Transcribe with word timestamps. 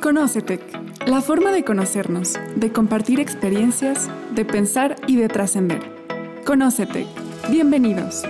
Conócetec, 0.00 0.62
la 1.06 1.20
forma 1.20 1.52
de 1.52 1.62
conocernos, 1.62 2.38
de 2.56 2.72
compartir 2.72 3.20
experiencias, 3.20 4.10
de 4.34 4.46
pensar 4.46 4.96
y 5.06 5.16
de 5.16 5.28
trascender. 5.28 5.82
Conócetec, 6.46 7.06
bienvenidos. 7.50 8.24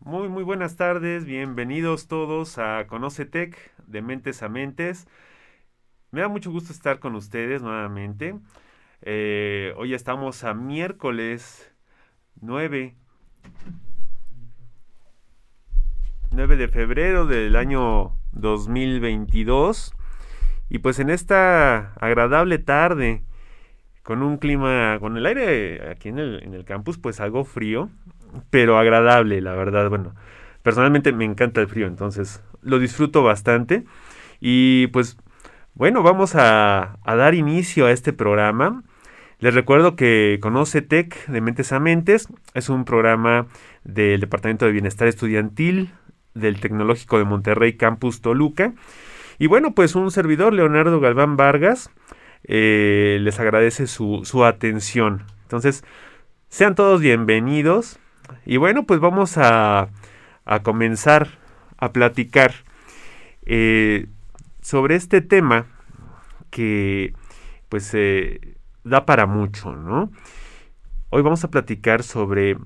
Muy, 0.00 0.28
muy 0.28 0.42
buenas 0.42 0.74
tardes, 0.74 1.24
bienvenidos 1.24 2.08
todos 2.08 2.58
a 2.58 2.84
Conocetec 2.88 3.56
de 3.86 4.02
Mentes 4.02 4.42
a 4.42 4.48
Mentes. 4.48 5.06
Me 6.10 6.22
da 6.22 6.28
mucho 6.28 6.50
gusto 6.50 6.72
estar 6.72 6.98
con 6.98 7.14
ustedes 7.14 7.62
nuevamente. 7.62 8.34
Eh, 9.02 9.72
hoy 9.76 9.94
estamos 9.94 10.42
a 10.42 10.52
miércoles 10.52 11.72
9 12.40 12.96
9 16.30 16.56
de 16.56 16.68
febrero 16.68 17.26
del 17.26 17.56
año 17.56 18.12
2022. 18.32 19.94
Y 20.68 20.78
pues 20.78 20.98
en 20.98 21.10
esta 21.10 21.94
agradable 21.94 22.58
tarde, 22.58 23.22
con 24.02 24.22
un 24.22 24.36
clima, 24.36 24.98
con 25.00 25.16
el 25.16 25.26
aire 25.26 25.90
aquí 25.90 26.10
en 26.10 26.18
el, 26.18 26.64
campus, 26.64 26.98
pues 26.98 27.20
algo 27.20 27.44
frío, 27.44 27.90
pero 28.50 28.78
agradable, 28.78 29.40
la 29.40 29.54
verdad. 29.54 29.88
Bueno, 29.88 30.14
personalmente 30.62 31.12
me 31.12 31.24
encanta 31.24 31.60
el 31.60 31.68
frío, 31.68 31.86
entonces 31.86 32.42
lo 32.62 32.78
disfruto 32.78 33.22
bastante. 33.22 33.84
Y 34.40 34.88
pues 34.88 35.16
bueno, 35.74 36.02
vamos 36.02 36.34
a 36.34 36.98
dar 37.04 37.34
inicio 37.34 37.86
a 37.86 37.92
este 37.92 38.12
programa. 38.12 38.84
Les 39.40 39.54
recuerdo 39.54 39.94
que 39.94 40.38
Conoce 40.42 40.82
Tech 40.82 41.26
de 41.28 41.40
Mentes 41.40 41.72
a 41.72 41.78
Mentes 41.78 42.26
es 42.54 42.68
un 42.68 42.84
programa 42.84 43.46
del 43.84 44.20
Departamento 44.20 44.66
de 44.66 44.72
Bienestar 44.72 45.06
Estudiantil 45.06 45.92
del 46.34 46.60
Tecnológico 46.60 47.18
de 47.18 47.24
Monterrey 47.24 47.76
Campus 47.76 48.20
Toluca. 48.20 48.74
Y 49.38 49.46
bueno, 49.46 49.74
pues 49.76 49.94
un 49.94 50.10
servidor, 50.10 50.52
Leonardo 50.52 50.98
Galván 50.98 51.36
Vargas, 51.36 51.90
eh, 52.42 53.18
les 53.20 53.38
agradece 53.38 53.86
su, 53.86 54.24
atención. 54.44 55.22
Entonces, 55.42 55.84
sean 56.48 56.74
todos 56.74 57.00
bienvenidos. 57.00 58.00
Y 58.44 58.56
bueno, 58.56 58.86
pues 58.86 58.98
vamos 58.98 59.38
a, 59.38 59.88
a 60.46 60.62
comenzar 60.64 61.28
a 61.76 61.92
platicar 61.92 62.54
eh, 63.46 64.06
sobre 64.62 64.96
este 64.96 65.20
tema 65.20 65.66
que 66.50 67.14
pues 67.68 67.90
eh, 67.94 68.57
da 68.88 69.06
para 69.06 69.26
mucho, 69.26 69.74
¿no? 69.74 70.10
Hoy 71.10 71.22
vamos 71.22 71.44
a 71.44 71.50
platicar 71.50 72.02
sobre 72.02 72.58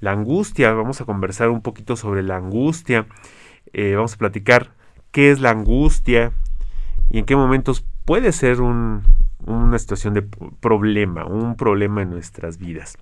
la 0.00 0.12
angustia, 0.12 0.72
vamos 0.72 1.00
a 1.00 1.04
conversar 1.04 1.50
un 1.50 1.60
poquito 1.60 1.96
sobre 1.96 2.22
la 2.22 2.36
angustia, 2.36 3.06
eh, 3.72 3.94
vamos 3.94 4.14
a 4.14 4.18
platicar 4.18 4.70
qué 5.10 5.30
es 5.30 5.40
la 5.40 5.50
angustia 5.50 6.32
y 7.10 7.18
en 7.18 7.24
qué 7.24 7.36
momentos 7.36 7.84
puede 8.04 8.32
ser 8.32 8.60
una 8.60 9.78
situación 9.78 10.14
de 10.14 10.22
problema, 10.22 11.26
un 11.26 11.56
problema 11.56 12.02
en 12.02 12.10
nuestras 12.10 12.58
vidas. 12.58 12.96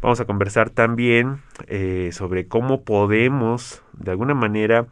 Vamos 0.00 0.20
a 0.20 0.26
conversar 0.26 0.70
también 0.70 1.40
eh, 1.66 2.10
sobre 2.12 2.46
cómo 2.46 2.84
podemos 2.84 3.82
de 3.94 4.12
alguna 4.12 4.34
manera 4.34 4.86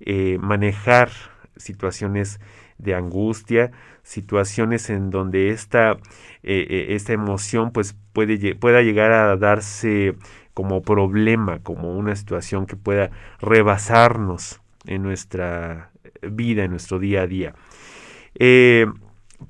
eh, 0.00 0.38
manejar 0.40 1.10
situaciones 1.56 2.40
de 2.78 2.94
angustia, 2.94 3.72
situaciones 4.02 4.88
en 4.90 5.10
donde 5.10 5.50
esta, 5.50 5.92
eh, 6.42 6.66
eh, 6.70 6.86
esta 6.90 7.12
emoción 7.12 7.72
pues 7.72 7.96
puede, 8.12 8.54
pueda 8.54 8.82
llegar 8.82 9.12
a 9.12 9.36
darse 9.36 10.16
como 10.54 10.82
problema, 10.82 11.60
como 11.60 11.96
una 11.96 12.16
situación 12.16 12.66
que 12.66 12.76
pueda 12.76 13.10
rebasarnos 13.40 14.60
en 14.86 15.02
nuestra 15.02 15.90
vida, 16.22 16.64
en 16.64 16.70
nuestro 16.70 16.98
día 16.98 17.22
a 17.22 17.26
día. 17.26 17.54
Eh, 18.34 18.86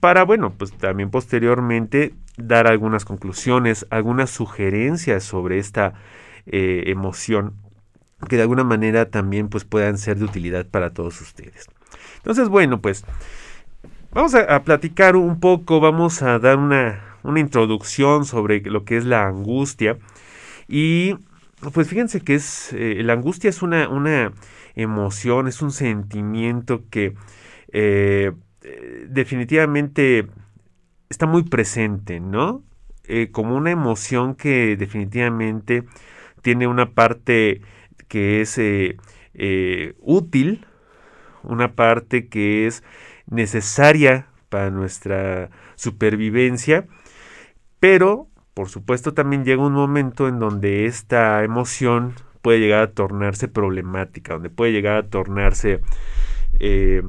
para, 0.01 0.25
bueno, 0.25 0.53
pues 0.57 0.73
también 0.73 1.11
posteriormente 1.11 2.15
dar 2.37 2.67
algunas 2.67 3.05
conclusiones, 3.05 3.87
algunas 3.91 4.31
sugerencias 4.31 5.25
sobre 5.25 5.59
esta 5.59 5.95
emoción 6.51 7.55
que 8.27 8.37
de 8.37 8.43
alguna 8.43 8.65
manera 8.65 9.11
también 9.11 9.49
pues 9.49 9.65
puedan 9.65 9.99
ser 9.99 10.17
de 10.17 10.25
utilidad 10.25 10.67
para 10.67 10.95
todos 10.95 11.21
ustedes. 11.21 11.69
Entonces, 12.17 12.49
bueno, 12.49 12.81
pues 12.81 13.05
vamos 14.13 14.35
a, 14.35 14.63
platicar 14.65 15.17
un 15.17 15.41
poco, 15.41 15.81
vamos 15.81 16.23
a 16.23 16.39
dar 16.39 16.59
una, 16.59 17.05
introducción 17.37 18.25
sobre 18.25 18.61
lo 18.63 18.85
que 18.85 18.97
es 18.97 19.05
la 19.05 19.27
angustia. 19.27 19.99
Y 20.67 21.17
pues 21.73 21.89
fíjense 21.89 22.21
que 22.21 22.35
es, 22.35 22.73
eh, 22.73 23.03
la 23.05 23.15
angustia 23.15 23.51
es 23.51 23.63
una, 23.63 23.89
una, 23.89 24.33
emoción, 24.75 25.49
es 25.49 25.61
un 25.61 25.73
sentimiento 25.73 26.85
que 26.89 27.15
eh, 27.73 28.33
definitivamente 29.09 30.27
está 31.09 31.27
muy 31.27 31.43
presente, 31.43 32.21
¿no? 32.21 32.63
Eh, 33.05 33.31
como 33.33 33.57
una 33.57 33.71
emoción 33.71 34.35
que 34.35 34.77
definitivamente 34.77 35.85
tiene 36.43 36.67
una 36.67 36.93
parte 36.93 37.63
que 38.09 38.41
es 38.41 38.61
útil 40.01 40.67
una 41.43 41.75
parte 41.75 42.29
que 42.29 42.67
es 42.67 42.83
necesaria 43.27 44.27
para 44.49 44.71
nuestra 44.71 45.51
supervivencia, 45.77 46.87
pero 47.81 48.29
por 48.55 48.69
supuesto 48.69 49.15
también 49.15 49.45
llega 49.45 49.65
un 49.65 49.75
momento 49.75 50.27
en 50.27 50.41
donde 50.41 50.87
esta 50.87 51.45
emoción 51.45 52.15
puede 52.43 52.59
llegar 52.59 52.83
a 52.83 52.91
tornarse 52.91 53.47
problemática, 53.47 54.35
donde 54.35 54.51
puede 54.51 54.73
llegar 54.73 54.97
a 54.97 55.09
tornarse 55.09 55.81
eh, 56.59 57.03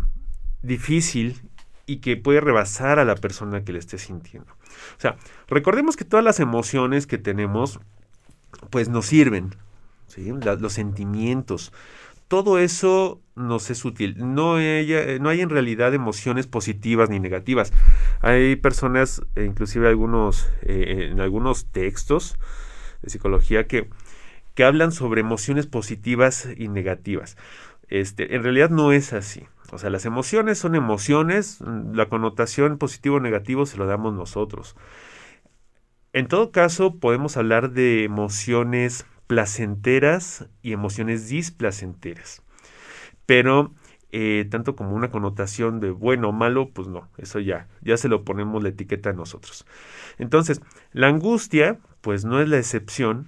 difícil 0.61 1.41
y 1.85 2.01
que 2.01 2.17
puede 2.17 2.39
rebasar 2.39 2.99
a 2.99 3.05
la 3.05 3.15
persona 3.15 3.63
que 3.63 3.73
le 3.73 3.79
esté 3.79 3.97
sintiendo. 3.97 4.51
O 4.51 5.01
sea, 5.01 5.17
recordemos 5.47 5.95
que 5.95 6.05
todas 6.05 6.23
las 6.23 6.39
emociones 6.39 7.07
que 7.07 7.17
tenemos, 7.17 7.79
pues 8.69 8.89
nos 8.89 9.07
sirven, 9.07 9.55
los 10.59 10.73
sentimientos, 10.73 11.73
todo 12.27 12.59
eso 12.59 13.21
nos 13.39 13.69
es 13.69 13.85
útil. 13.85 14.15
No 14.17 14.55
hay, 14.55 14.93
eh, 14.93 15.17
no 15.19 15.29
hay 15.29 15.41
en 15.41 15.49
realidad 15.49 15.93
emociones 15.93 16.47
positivas 16.47 17.09
ni 17.09 17.19
negativas. 17.19 17.73
Hay 18.21 18.55
personas, 18.57 19.21
e 19.35 19.45
inclusive 19.45 19.87
algunos, 19.87 20.49
eh, 20.61 21.09
en 21.11 21.19
algunos 21.19 21.71
textos 21.71 22.37
de 23.01 23.09
psicología, 23.09 23.67
que, 23.67 23.89
que 24.53 24.63
hablan 24.63 24.91
sobre 24.91 25.21
emociones 25.21 25.65
positivas 25.65 26.47
y 26.55 26.67
negativas. 26.67 27.37
Este, 27.87 28.35
en 28.35 28.43
realidad 28.43 28.69
no 28.69 28.91
es 28.91 29.13
así. 29.13 29.47
O 29.71 29.77
sea, 29.77 29.89
las 29.89 30.05
emociones 30.05 30.57
son 30.57 30.75
emociones, 30.75 31.59
la 31.93 32.07
connotación 32.07 32.77
positivo 32.77 33.17
o 33.17 33.19
negativo 33.19 33.65
se 33.65 33.77
lo 33.77 33.85
damos 33.85 34.13
nosotros. 34.13 34.75
En 36.11 36.27
todo 36.27 36.51
caso, 36.51 36.95
podemos 36.95 37.37
hablar 37.37 37.71
de 37.71 38.03
emociones 38.03 39.05
placenteras 39.27 40.47
y 40.63 40.73
emociones 40.73 41.29
displacenteras. 41.29 42.41
Pero 43.29 43.75
eh, 44.11 44.47
tanto 44.49 44.75
como 44.75 44.95
una 44.95 45.11
connotación 45.11 45.79
de 45.79 45.91
bueno 45.91 46.29
o 46.29 46.31
malo, 46.31 46.71
pues 46.73 46.87
no, 46.87 47.07
eso 47.19 47.39
ya, 47.39 47.67
ya 47.81 47.95
se 47.95 48.07
lo 48.07 48.23
ponemos 48.23 48.63
la 48.63 48.69
etiqueta 48.69 49.11
a 49.11 49.13
nosotros. 49.13 49.67
Entonces, 50.17 50.61
la 50.93 51.09
angustia, 51.09 51.77
pues 52.01 52.25
no 52.25 52.41
es 52.41 52.49
la 52.49 52.57
excepción 52.57 53.27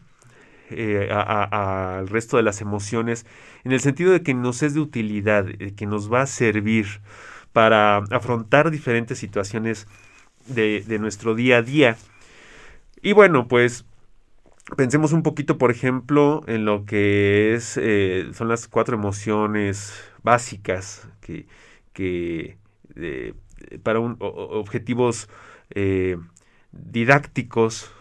eh, 0.71 1.07
al 1.11 2.07
resto 2.07 2.37
de 2.37 2.41
las 2.41 2.61
emociones, 2.61 3.27
en 3.63 3.73
el 3.73 3.79
sentido 3.79 4.11
de 4.11 4.23
que 4.23 4.33
nos 4.33 4.63
es 4.63 4.73
de 4.73 4.79
utilidad, 4.79 5.45
que 5.75 5.85
nos 5.85 6.11
va 6.11 6.23
a 6.23 6.25
servir 6.25 6.87
para 7.53 7.97
afrontar 8.09 8.71
diferentes 8.71 9.19
situaciones 9.19 9.85
de 10.47 10.97
nuestro 10.99 11.35
día 11.35 11.57
a 11.57 11.61
día. 11.61 11.95
Y 13.03 13.13
bueno, 13.13 13.47
pues 13.47 13.85
Pensemos 14.77 15.11
un 15.11 15.21
poquito, 15.21 15.57
por 15.57 15.69
ejemplo, 15.69 16.43
en 16.47 16.63
lo 16.63 16.85
que 16.85 17.53
es, 17.53 17.77
eh, 17.81 18.29
son 18.33 18.47
las 18.47 18.67
cuatro 18.69 18.95
emociones 18.95 19.93
básicas 20.23 21.09
que, 21.19 21.45
que 21.91 22.57
eh, 22.95 23.33
para 23.83 23.99
un, 23.99 24.15
objetivos 24.19 25.29
eh, 25.71 26.17
didácticos 26.71 27.91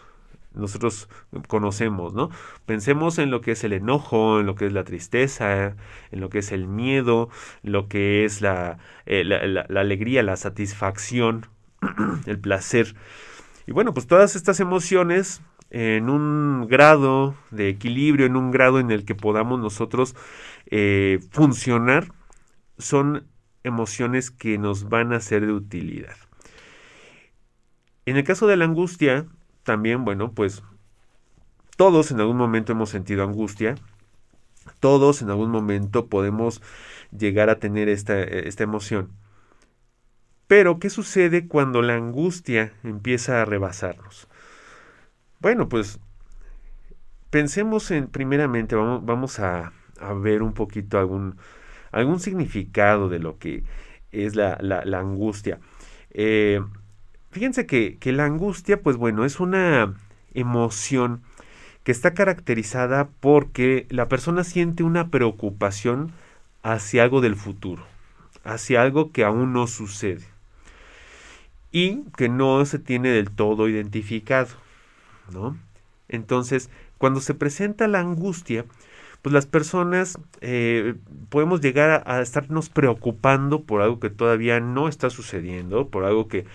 nosotros 0.53 1.09
conocemos, 1.47 2.13
¿no? 2.13 2.29
Pensemos 2.65 3.19
en 3.19 3.31
lo 3.31 3.41
que 3.41 3.51
es 3.51 3.63
el 3.63 3.73
enojo, 3.73 4.39
en 4.39 4.45
lo 4.45 4.55
que 4.55 4.65
es 4.67 4.73
la 4.73 4.83
tristeza, 4.83 5.75
en 6.11 6.19
lo 6.19 6.29
que 6.29 6.39
es 6.39 6.51
el 6.51 6.67
miedo, 6.67 7.29
lo 7.63 7.87
que 7.87 8.25
es 8.25 8.41
la, 8.41 8.77
la 9.05 9.79
alegría, 9.79 10.23
la 10.23 10.35
satisfacción, 10.35 11.47
el 12.25 12.39
placer. 12.39 12.95
Y 13.67 13.71
bueno, 13.71 13.93
pues 13.93 14.07
todas 14.07 14.35
estas 14.35 14.59
emociones 14.59 15.41
en 15.71 16.09
un 16.09 16.67
grado 16.67 17.35
de 17.49 17.69
equilibrio, 17.69 18.25
en 18.25 18.35
un 18.35 18.51
grado 18.51 18.79
en 18.79 18.91
el 18.91 19.05
que 19.05 19.15
podamos 19.15 19.59
nosotros 19.59 20.15
eh, 20.67 21.19
funcionar, 21.31 22.11
son 22.77 23.25
emociones 23.63 24.31
que 24.31 24.57
nos 24.57 24.89
van 24.89 25.13
a 25.13 25.21
ser 25.21 25.45
de 25.45 25.53
utilidad. 25.53 26.15
En 28.05 28.17
el 28.17 28.23
caso 28.23 28.47
de 28.47 28.57
la 28.57 28.65
angustia, 28.65 29.25
también, 29.63 30.03
bueno, 30.03 30.33
pues 30.33 30.61
todos 31.77 32.11
en 32.11 32.19
algún 32.19 32.37
momento 32.37 32.73
hemos 32.73 32.89
sentido 32.89 33.23
angustia, 33.23 33.75
todos 34.81 35.21
en 35.21 35.29
algún 35.29 35.51
momento 35.51 36.07
podemos 36.07 36.61
llegar 37.17 37.49
a 37.49 37.59
tener 37.59 37.87
esta, 37.87 38.19
esta 38.21 38.63
emoción. 38.63 39.09
Pero, 40.47 40.79
¿qué 40.79 40.89
sucede 40.89 41.47
cuando 41.47 41.81
la 41.81 41.95
angustia 41.95 42.73
empieza 42.83 43.41
a 43.41 43.45
rebasarnos? 43.45 44.27
Bueno, 45.41 45.67
pues 45.69 45.99
pensemos 47.31 47.89
en, 47.89 48.07
primeramente, 48.07 48.75
vamos, 48.75 49.39
a, 49.39 49.73
ver 50.21 50.43
un 50.43 50.53
poquito 50.53 50.99
algún, 50.99 51.37
algún 51.91 52.19
significado 52.19 53.09
de 53.09 53.17
lo 53.19 53.39
que 53.39 53.63
es 54.11 54.35
la, 54.35 54.57
angustia. 54.93 55.59
Eh, 56.11 56.61
fíjense 57.31 57.65
que, 57.65 57.97
la 58.11 58.25
angustia, 58.25 58.81
pues 58.81 58.97
bueno, 58.97 59.25
es 59.25 59.39
una 59.39 59.95
emoción 60.35 61.23
que 61.83 61.91
está 61.91 62.13
caracterizada 62.13 63.09
porque 63.19 63.87
la 63.89 64.07
persona 64.07 64.43
siente 64.43 64.83
una 64.83 65.09
preocupación 65.09 66.11
hacia 66.61 67.01
algo 67.01 67.19
del 67.19 67.35
futuro, 67.35 67.83
hacia 68.43 68.83
algo 68.83 69.11
que 69.11 69.23
aún 69.23 69.53
no 69.53 69.65
sucede 69.65 70.25
y 71.71 72.03
que 72.15 72.29
no 72.29 72.63
se 72.65 72.77
tiene 72.77 73.09
del 73.09 73.31
todo 73.31 73.67
identificado, 73.67 74.49
Entonces, 76.07 76.69
cuando 76.97 77.21
se 77.21 77.33
presenta 77.33 77.87
la 77.87 77.99
angustia, 77.99 78.65
pues 79.21 79.33
las 79.33 79.45
personas 79.45 80.17
eh, 80.41 80.95
podemos 81.29 81.61
llegar 81.61 82.03
a, 82.05 82.21
estarnos 82.21 82.69
preocupando 82.69 83.63
por 83.63 83.81
algo 83.81 83.99
que 83.99 84.09
todavía 84.09 84.59
no 84.59 84.87
está 84.87 85.09
sucediendo, 85.09 85.87
por 85.89 86.05
algo 86.05 86.27
que 86.27 86.45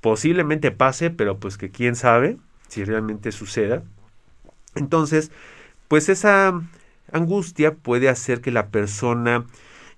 posiblemente 0.00 0.70
pase, 0.70 1.10
pero 1.10 1.38
pues 1.38 1.56
que 1.56 1.70
quién 1.70 1.96
sabe 1.96 2.36
si 2.68 2.84
realmente 2.84 3.32
suceda. 3.32 3.82
Entonces, 4.74 5.30
pues 5.88 6.08
esa 6.08 6.60
angustia 7.12 7.74
puede 7.74 8.08
hacer 8.08 8.40
que 8.40 8.50
la 8.50 8.68
persona 8.68 9.46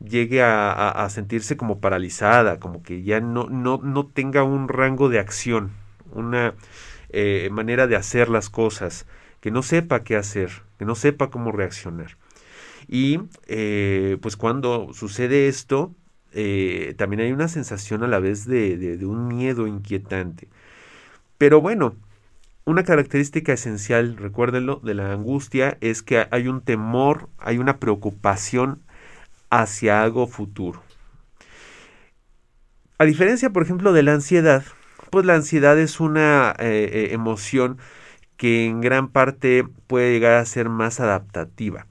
llegue 0.00 0.42
a, 0.42 1.06
sentirse 1.10 1.56
como 1.56 1.78
paralizada, 1.80 2.58
como 2.58 2.82
que 2.82 3.02
ya 3.02 3.20
no, 3.20 3.48
no, 3.48 3.80
no 3.82 4.06
tenga 4.06 4.42
un 4.42 4.68
rango 4.68 5.08
de 5.08 5.18
acción, 5.18 5.70
una 6.12 6.54
eh, 7.16 7.48
manera 7.50 7.86
de 7.86 7.94
hacer 7.94 8.28
las 8.28 8.50
cosas, 8.50 9.06
que 9.40 9.52
no 9.52 9.62
sepa 9.62 10.02
qué 10.02 10.16
hacer, 10.16 10.50
que 10.78 10.84
no 10.84 10.96
sepa 10.96 11.30
cómo 11.30 11.52
reaccionar. 11.52 12.16
Y 12.88 13.20
eh, 13.46 14.18
pues 14.20 14.36
cuando 14.36 14.92
sucede 14.92 15.46
esto, 15.46 15.94
eh, 16.32 16.94
también 16.98 17.20
hay 17.20 17.30
una 17.30 17.46
sensación 17.46 18.02
a 18.02 18.08
la 18.08 18.18
vez 18.18 18.46
de, 18.46 18.76
de 18.76 19.06
un 19.06 19.28
miedo 19.28 19.68
inquietante. 19.68 20.48
Pero 21.38 21.60
bueno, 21.60 21.94
una 22.64 22.82
característica 22.82 23.52
esencial, 23.52 24.16
recuérdenlo, 24.16 24.80
de 24.82 24.94
la 24.94 25.12
angustia 25.12 25.78
es 25.80 26.02
que 26.02 26.26
hay 26.32 26.48
un 26.48 26.62
temor, 26.62 27.28
hay 27.38 27.58
una 27.58 27.78
preocupación 27.78 28.80
hacia 29.50 30.02
algo 30.02 30.26
futuro. 30.26 30.82
A 32.98 33.04
diferencia, 33.04 33.50
por 33.50 33.62
ejemplo, 33.62 33.92
de 33.92 34.02
la 34.02 34.14
ansiedad, 34.14 34.64
pues 35.14 35.26
la 35.26 35.36
ansiedad 35.36 35.78
es 35.78 36.00
una 36.00 36.56
eh, 36.58 36.90
eh, 36.92 37.08
emoción 37.12 37.78
que 38.36 38.66
en 38.66 38.80
gran 38.80 39.06
parte 39.06 39.64
puede 39.86 40.10
llegar 40.10 40.32
a 40.32 40.44
ser 40.44 40.68
más 40.68 40.98
adaptativa. 40.98 41.86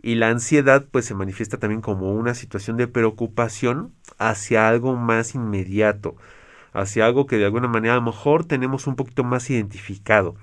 Y 0.00 0.14
la 0.14 0.28
ansiedad 0.28 0.86
pues 0.88 1.04
se 1.04 1.14
manifiesta 1.16 1.56
también 1.58 1.80
como 1.80 2.12
una 2.14 2.36
situación 2.36 2.76
de 2.76 2.86
preocupación 2.86 3.92
hacia 4.16 4.68
algo 4.68 4.94
más 4.94 5.34
inmediato, 5.34 6.14
hacia 6.72 7.04
algo 7.04 7.26
que 7.26 7.36
de 7.36 7.46
alguna 7.46 7.66
manera 7.66 7.94
a 7.94 7.96
lo 7.96 8.02
mejor 8.02 8.44
tenemos 8.44 8.86
un 8.86 8.94
poquito 8.94 9.24
más 9.24 9.50
identificado, 9.50 10.36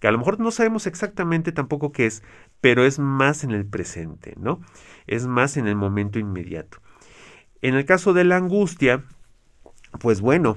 que 0.00 0.08
a 0.08 0.10
lo 0.10 0.16
mejor 0.16 0.40
no 0.40 0.50
sabemos 0.50 0.86
exactamente 0.86 1.52
tampoco 1.52 1.92
qué 1.92 2.06
es, 2.06 2.22
pero 2.62 2.86
es 2.86 2.98
más 2.98 3.44
en 3.44 3.50
el 3.50 3.66
presente, 3.66 4.32
¿no? 4.38 4.62
Es 5.06 5.26
más 5.26 5.58
en 5.58 5.66
el 5.66 5.76
momento 5.76 6.18
inmediato. 6.18 6.78
En 7.60 7.74
el 7.74 7.84
caso 7.84 8.14
de 8.14 8.24
la 8.24 8.36
angustia, 8.36 9.04
pues 10.00 10.22
bueno, 10.22 10.56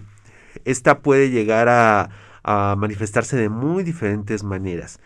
esta 0.65 0.99
puede 0.99 1.29
llegar 1.29 1.69
a, 1.69 2.09
manifestarse 2.43 3.37
de 3.37 3.49
muy 3.49 3.83
diferentes 3.83 4.43
maneras, 4.43 4.99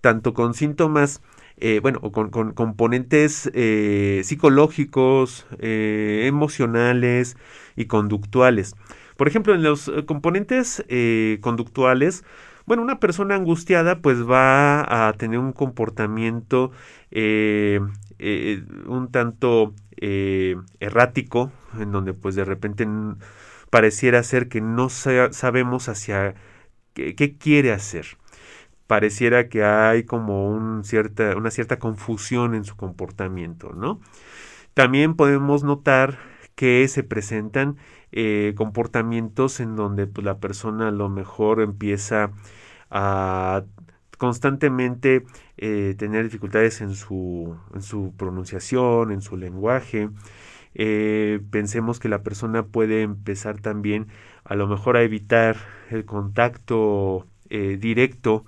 tanto 0.00 0.34
con 0.34 0.54
síntomas 0.54 1.22
eh, 1.62 1.78
bueno, 1.80 2.00
con, 2.00 2.30
componentes 2.30 3.50
eh, 3.52 4.22
psicológicos, 4.24 5.46
eh, 5.58 6.24
emocionales 6.26 7.36
y 7.76 7.84
conductuales. 7.84 8.74
Por 9.16 9.28
ejemplo, 9.28 9.54
en 9.54 9.62
los 9.62 9.92
componentes 10.06 10.82
conductuales, 11.42 12.24
bueno, 12.64 12.82
una 12.82 12.98
persona 12.98 13.34
angustiada 13.34 14.00
pues 14.00 14.26
va 14.26 15.08
a 15.08 15.12
tener 15.12 15.38
un 15.38 15.52
comportamiento 15.52 16.72
un 17.12 19.08
tanto 19.12 19.74
errático, 20.00 21.52
en 21.78 21.92
donde 21.92 22.14
pues 22.14 22.34
de 22.34 22.46
repente 22.46 22.86
pareciera 23.70 24.22
ser 24.22 24.48
que 24.48 24.60
no 24.60 24.88
sabemos 24.90 25.88
hacia 25.88 26.34
qué, 26.94 27.36
quiere 27.38 27.72
hacer. 27.72 28.06
Pareciera 28.86 29.48
que 29.48 29.64
hay 29.64 30.04
como 30.04 30.50
una 30.50 30.82
cierta 30.82 31.78
confusión 31.78 32.54
en 32.54 32.64
su 32.64 32.76
comportamiento, 32.76 33.72
¿no? 33.72 34.00
También 34.74 35.14
podemos 35.14 35.64
notar 35.64 36.18
que 36.54 36.86
se 36.88 37.02
presentan 37.02 37.76
eh, 38.12 38.54
comportamientos 38.56 39.60
en 39.60 39.76
donde 39.76 40.06
pues, 40.06 40.24
la 40.24 40.38
persona 40.38 40.88
a 40.88 40.90
lo 40.90 41.08
mejor 41.08 41.60
empieza 41.60 42.32
a 42.90 43.64
constantemente 44.18 45.24
eh, 45.56 45.94
tener 45.96 46.24
dificultades 46.24 46.82
en 46.82 46.94
su, 46.94 47.56
en 47.74 47.82
su, 47.82 48.12
pronunciación, 48.16 49.12
en 49.12 49.22
su 49.22 49.36
lenguaje. 49.36 50.10
Eh, 50.74 51.40
pensemos 51.50 51.98
que 51.98 52.08
la 52.08 52.22
persona 52.22 52.64
puede 52.66 53.02
empezar 53.02 53.60
también 53.60 54.08
a 54.44 54.54
lo 54.54 54.66
mejor 54.66 54.96
a 54.96 55.02
evitar 55.02 55.56
el 55.90 56.04
contacto 56.04 57.26
directo 57.50 58.44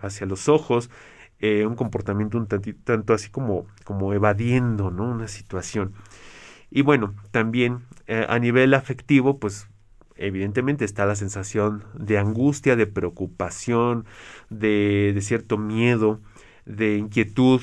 hacia 0.00 0.26
los 0.26 0.48
ojos, 0.48 0.88
un 1.42 1.74
comportamiento 1.76 2.38
un 2.38 2.46
tanto 2.46 3.12
así 3.12 3.28
como, 3.30 3.66
como 3.84 4.14
evadiendo 4.14 4.90
¿no? 4.90 5.04
una 5.04 5.28
situación. 5.28 5.92
Y 6.74 6.82
bueno, 6.82 7.14
también 7.30 7.82
eh, 8.08 8.26
a 8.28 8.40
nivel 8.40 8.74
afectivo, 8.74 9.38
pues 9.38 9.68
evidentemente 10.16 10.84
está 10.84 11.06
la 11.06 11.14
sensación 11.14 11.84
de 11.94 12.18
angustia, 12.18 12.74
de 12.74 12.88
preocupación, 12.88 14.06
de, 14.50 15.16
cierto 15.20 15.56
miedo, 15.56 16.20
de 16.66 16.96
inquietud, 16.96 17.60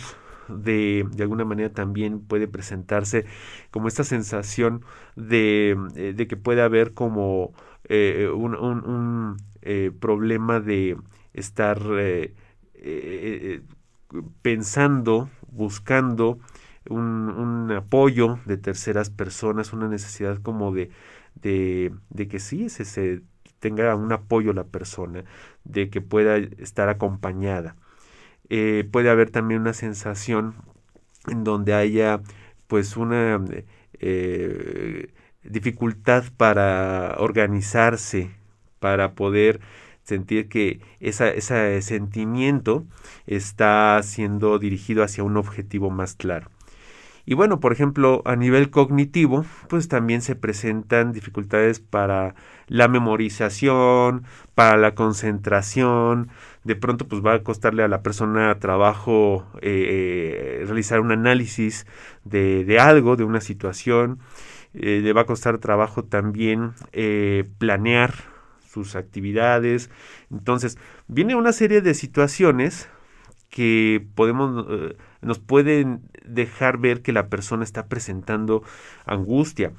de, 0.52 1.06
de, 1.12 1.24
alguna 1.24 1.46
manera 1.46 1.74
también 1.74 2.22
puede 2.22 2.48
presentarse 2.48 3.26
como 3.72 3.88
esta 3.88 4.04
sensación 4.04 4.84
de, 5.16 5.78
eh, 5.96 6.28
que 6.28 6.38
puede 6.38 6.62
haber 6.62 6.94
como 6.94 7.54
eh, 7.86 8.30
un, 8.34 9.38
problema 10.00 10.60
de 10.60 10.98
estar 11.34 11.80
pensando, 14.42 15.30
buscando 15.52 16.40
un, 16.90 17.72
apoyo 17.72 18.40
de 18.46 18.58
terceras 18.58 19.10
personas, 19.10 19.74
una 19.74 19.88
necesidad 19.88 20.38
como 20.42 20.74
de, 20.74 20.92
de, 21.36 22.28
que 22.28 22.40
sí 22.40 22.70
se, 22.70 23.22
tenga 23.60 23.96
un 23.96 24.12
apoyo 24.12 24.54
la 24.54 24.66
persona, 24.66 25.24
de 25.64 25.90
que 25.90 26.02
pueda 26.02 26.38
estar 26.38 26.90
acompañada. 26.90 27.76
Eh, 28.54 28.86
puede 28.92 29.10
haber 29.10 29.30
también 29.30 29.62
una 29.62 29.72
sensación 29.72 30.56
en 31.30 31.46
donde 31.46 31.74
haya 31.74 32.20
pues 32.68 32.98
una 32.98 33.42
eh, 34.00 35.14
dificultad 35.42 36.26
para 36.36 37.16
organizarse, 37.20 38.30
para 38.80 39.14
poder 39.14 39.62
sentir 40.04 40.50
que 40.50 40.82
ese 41.00 41.82
sentimiento 41.82 42.86
está 43.26 44.02
siendo 44.04 44.60
dirigido 44.60 45.06
hacia 45.06 45.24
un 45.24 45.38
objetivo 45.38 45.90
más 45.90 46.16
claro. 46.16 46.50
Y 47.26 47.36
bueno, 47.36 47.60
por 47.60 47.72
ejemplo, 47.72 48.22
a 48.26 48.36
nivel 48.36 48.70
cognitivo, 48.72 49.46
pues 49.70 49.88
también 49.88 50.22
se 50.22 50.36
presentan 50.36 51.14
dificultades 51.14 51.80
para 51.80 52.36
la 52.68 52.88
memorización, 52.88 54.26
para 54.56 54.78
la 54.78 54.96
concentración. 54.96 56.30
De 56.64 56.76
pronto, 56.76 57.08
pues 57.08 57.26
va 57.26 57.34
a 57.34 57.44
costarle 57.44 57.84
a 57.84 57.88
la 57.88 58.04
persona 58.04 58.60
trabajo 58.60 59.48
eh, 59.62 60.60
eh, 60.62 60.66
realizar 60.66 61.00
un 61.00 61.12
análisis 61.12 61.88
de, 62.24 62.78
algo, 62.80 63.16
de 63.16 63.24
una 63.24 63.42
situación. 63.42 64.20
Eh, 64.74 65.02
le 65.04 65.14
va 65.14 65.22
a 65.22 65.26
costar 65.26 65.58
trabajo 65.58 66.04
también 66.04 66.74
planear 67.58 68.14
sus 68.68 68.96
actividades. 68.96 69.90
Entonces, 70.30 70.78
viene 71.08 71.36
una 71.36 71.52
serie 71.52 71.82
de 71.82 71.94
situaciones 71.94 72.90
que 73.50 74.06
podemos 74.16 74.66
nos 75.22 75.40
pueden 75.40 76.02
dejar 76.26 76.78
ver 76.78 77.02
que 77.02 77.12
la 77.12 77.28
persona 77.28 77.64
está 77.64 77.88
presentando 77.88 78.64
angustia. 79.06 79.74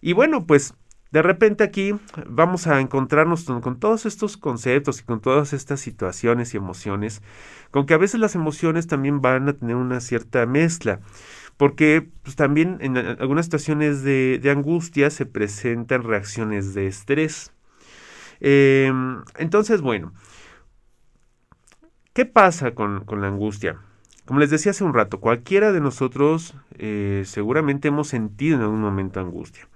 Y 0.00 0.12
bueno, 0.12 0.46
pues 0.46 0.74
de 1.14 1.22
repente 1.22 1.62
aquí 1.62 1.94
vamos 2.26 2.66
a 2.66 2.80
encontrarnos 2.80 3.44
con 3.44 3.78
todos 3.78 4.04
estos 4.04 4.36
conceptos 4.36 4.98
y 4.98 5.04
con 5.04 5.20
todas 5.20 5.52
estas 5.52 5.78
situaciones 5.78 6.52
y 6.52 6.56
emociones, 6.56 7.22
con 7.70 7.86
que 7.86 7.94
a 7.94 7.98
veces 7.98 8.18
las 8.18 8.34
emociones 8.34 8.88
también 8.88 9.20
van 9.20 9.48
a 9.48 9.52
tener 9.52 9.76
una 9.76 10.00
cierta 10.00 10.44
mezcla, 10.44 10.98
porque 11.56 12.08
pues, 12.24 12.34
también 12.34 12.78
en 12.80 12.96
algunas 12.96 13.46
situaciones 13.46 14.02
de, 14.02 14.40
angustia 14.50 15.08
se 15.08 15.24
presentan 15.24 16.02
reacciones 16.02 16.74
de 16.74 16.88
estrés. 16.88 17.52
Em, 18.40 19.22
entonces, 19.38 19.82
bueno, 19.82 20.14
¿qué 22.12 22.26
pasa 22.26 22.74
con, 22.74 23.04
la 23.08 23.28
angustia? 23.28 23.78
Como 24.24 24.40
les 24.40 24.50
decía 24.50 24.72
hace 24.72 24.82
un 24.82 24.94
rato, 24.94 25.20
cualquiera 25.20 25.70
de 25.70 25.80
nosotros 25.80 26.56
eh, 26.76 27.22
seguramente 27.24 27.86
hemos 27.86 28.08
sentido 28.08 28.56
en 28.56 28.62
algún 28.62 28.80
momento 28.80 29.20
angustia. 29.20 29.68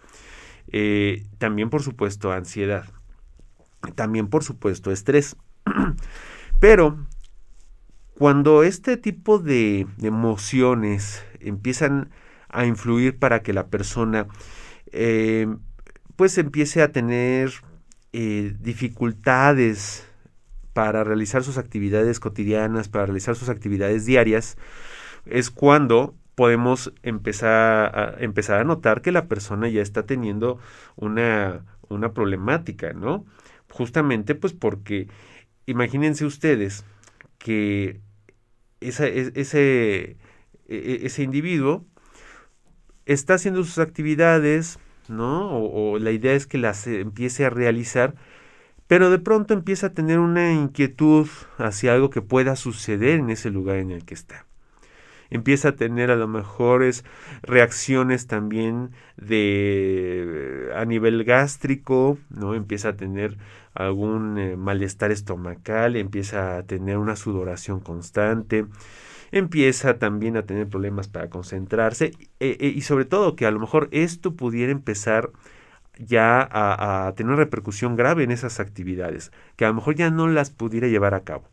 Eh, 0.72 1.26
también, 1.38 1.70
por 1.70 1.82
supuesto, 1.82 2.32
ansiedad. 2.32 2.84
También, 3.94 4.28
por 4.28 4.44
supuesto, 4.44 4.90
estrés. 4.90 5.37
Pero 6.60 7.06
cuando 8.18 8.64
este 8.64 8.96
tipo 8.96 9.38
de, 9.38 9.87
emociones 10.02 11.25
empiezan 11.40 12.10
a 12.48 12.66
influir 12.66 13.18
para 13.18 13.42
que 13.42 13.52
la 13.52 13.68
persona 13.68 14.26
eh, 14.90 15.46
pues 16.16 16.37
empiece 16.38 16.82
a 16.82 16.90
tener 16.90 17.52
eh, 18.12 18.56
dificultades 18.58 20.08
para 20.72 21.04
realizar 21.04 21.44
sus 21.44 21.58
actividades 21.58 22.18
cotidianas, 22.18 22.88
para 22.88 23.06
realizar 23.06 23.37
sus 23.37 23.48
actividades 23.48 24.04
diarias, 24.04 24.56
es 25.26 25.50
cuando 25.50 26.16
podemos 26.38 26.92
empezar 27.02 27.99
a, 27.99 28.14
empezar 28.21 28.61
a 28.61 28.64
notar 28.64 29.02
que 29.02 29.11
la 29.11 29.26
persona 29.26 29.68
ya 29.68 29.83
está 29.83 30.07
teniendo 30.07 30.61
una, 30.95 31.64
una 31.88 32.12
problemática, 32.12 32.92
¿no? 32.92 33.26
Justamente 33.73 34.37
pues 34.37 34.52
porque 34.52 35.09
imagínense 35.66 36.25
ustedes 36.25 36.85
que 37.38 38.00
esa, 38.80 39.09
ese, 39.09 40.16
e, 40.68 41.00
ese 41.02 41.23
individuo 41.25 41.85
está 43.04 43.35
haciendo 43.35 43.64
sus 43.64 43.78
actividades, 43.78 44.78
¿no? 45.09 45.50
O, 45.59 45.99
la 45.99 46.12
idea 46.12 46.35
es 46.35 46.47
que 46.47 46.59
las 46.59 46.87
empiece 46.87 47.47
a 47.47 47.50
realizar, 47.50 48.14
pero 48.87 49.11
de 49.11 49.18
pronto 49.18 49.54
empieza 49.54 49.88
a 49.88 49.95
tener 49.95 50.21
una 50.21 50.52
inquietud 50.52 51.26
hacia 51.59 51.95
algo 51.95 52.11
que 52.11 52.23
pueda 52.23 52.54
suceder 52.54 53.18
en 53.18 53.30
ese 53.30 53.50
lugar 53.50 53.78
en 53.78 53.90
el 53.90 54.04
que 54.04 54.14
está 54.14 54.48
empieza 55.30 55.70
a 55.70 55.73
tener 55.73 56.11
a 56.11 56.16
lo 56.16 56.28
mejores 56.28 57.04
reacciones 57.42 58.26
también 58.26 58.90
de 59.16 60.70
a 60.75 60.85
nivel 60.85 61.25
gástrico, 61.25 62.18
¿no? 62.30 62.54
Empieza 62.54 62.90
a 62.90 62.97
tener 62.97 63.37
algún 63.75 64.38
eh, 64.38 64.56
malestar 64.56 65.12
estomacal, 65.12 65.97
empieza 65.97 66.58
a 66.58 66.62
tener 66.64 66.99
una 66.99 67.16
sudoración 67.16 67.80
constante, 67.80 68.66
empieza 69.30 69.99
también 69.99 70.37
a 70.37 70.42
tener 70.42 70.68
problemas 70.68 71.08
para 71.08 71.28
concentrarse 71.30 72.12
e, 72.40 72.56
e, 72.61 72.66
y 72.68 72.80
sobre 72.82 73.04
todo 73.04 73.37
que 73.37 73.47
a 73.47 73.50
lo 73.50 73.61
mejor 73.61 73.88
esto 73.92 74.35
pudiera 74.35 74.73
empezar 74.73 75.30
ya 75.99 76.40
a, 76.40 77.08
a, 77.08 77.14
tener 77.14 77.32
una 77.32 77.42
repercusión 77.42 77.97
grave 77.97 78.23
en 78.25 78.30
esas 78.30 78.61
actividades, 78.61 79.32
que 79.56 79.64
a 79.64 79.68
lo 79.68 79.75
mejor 79.75 79.97
ya 79.97 80.11
no 80.11 80.28
las 80.28 80.50
pudiera 80.50 80.88
llevar 80.88 81.14
a 81.14 81.25
cabo. 81.25 81.44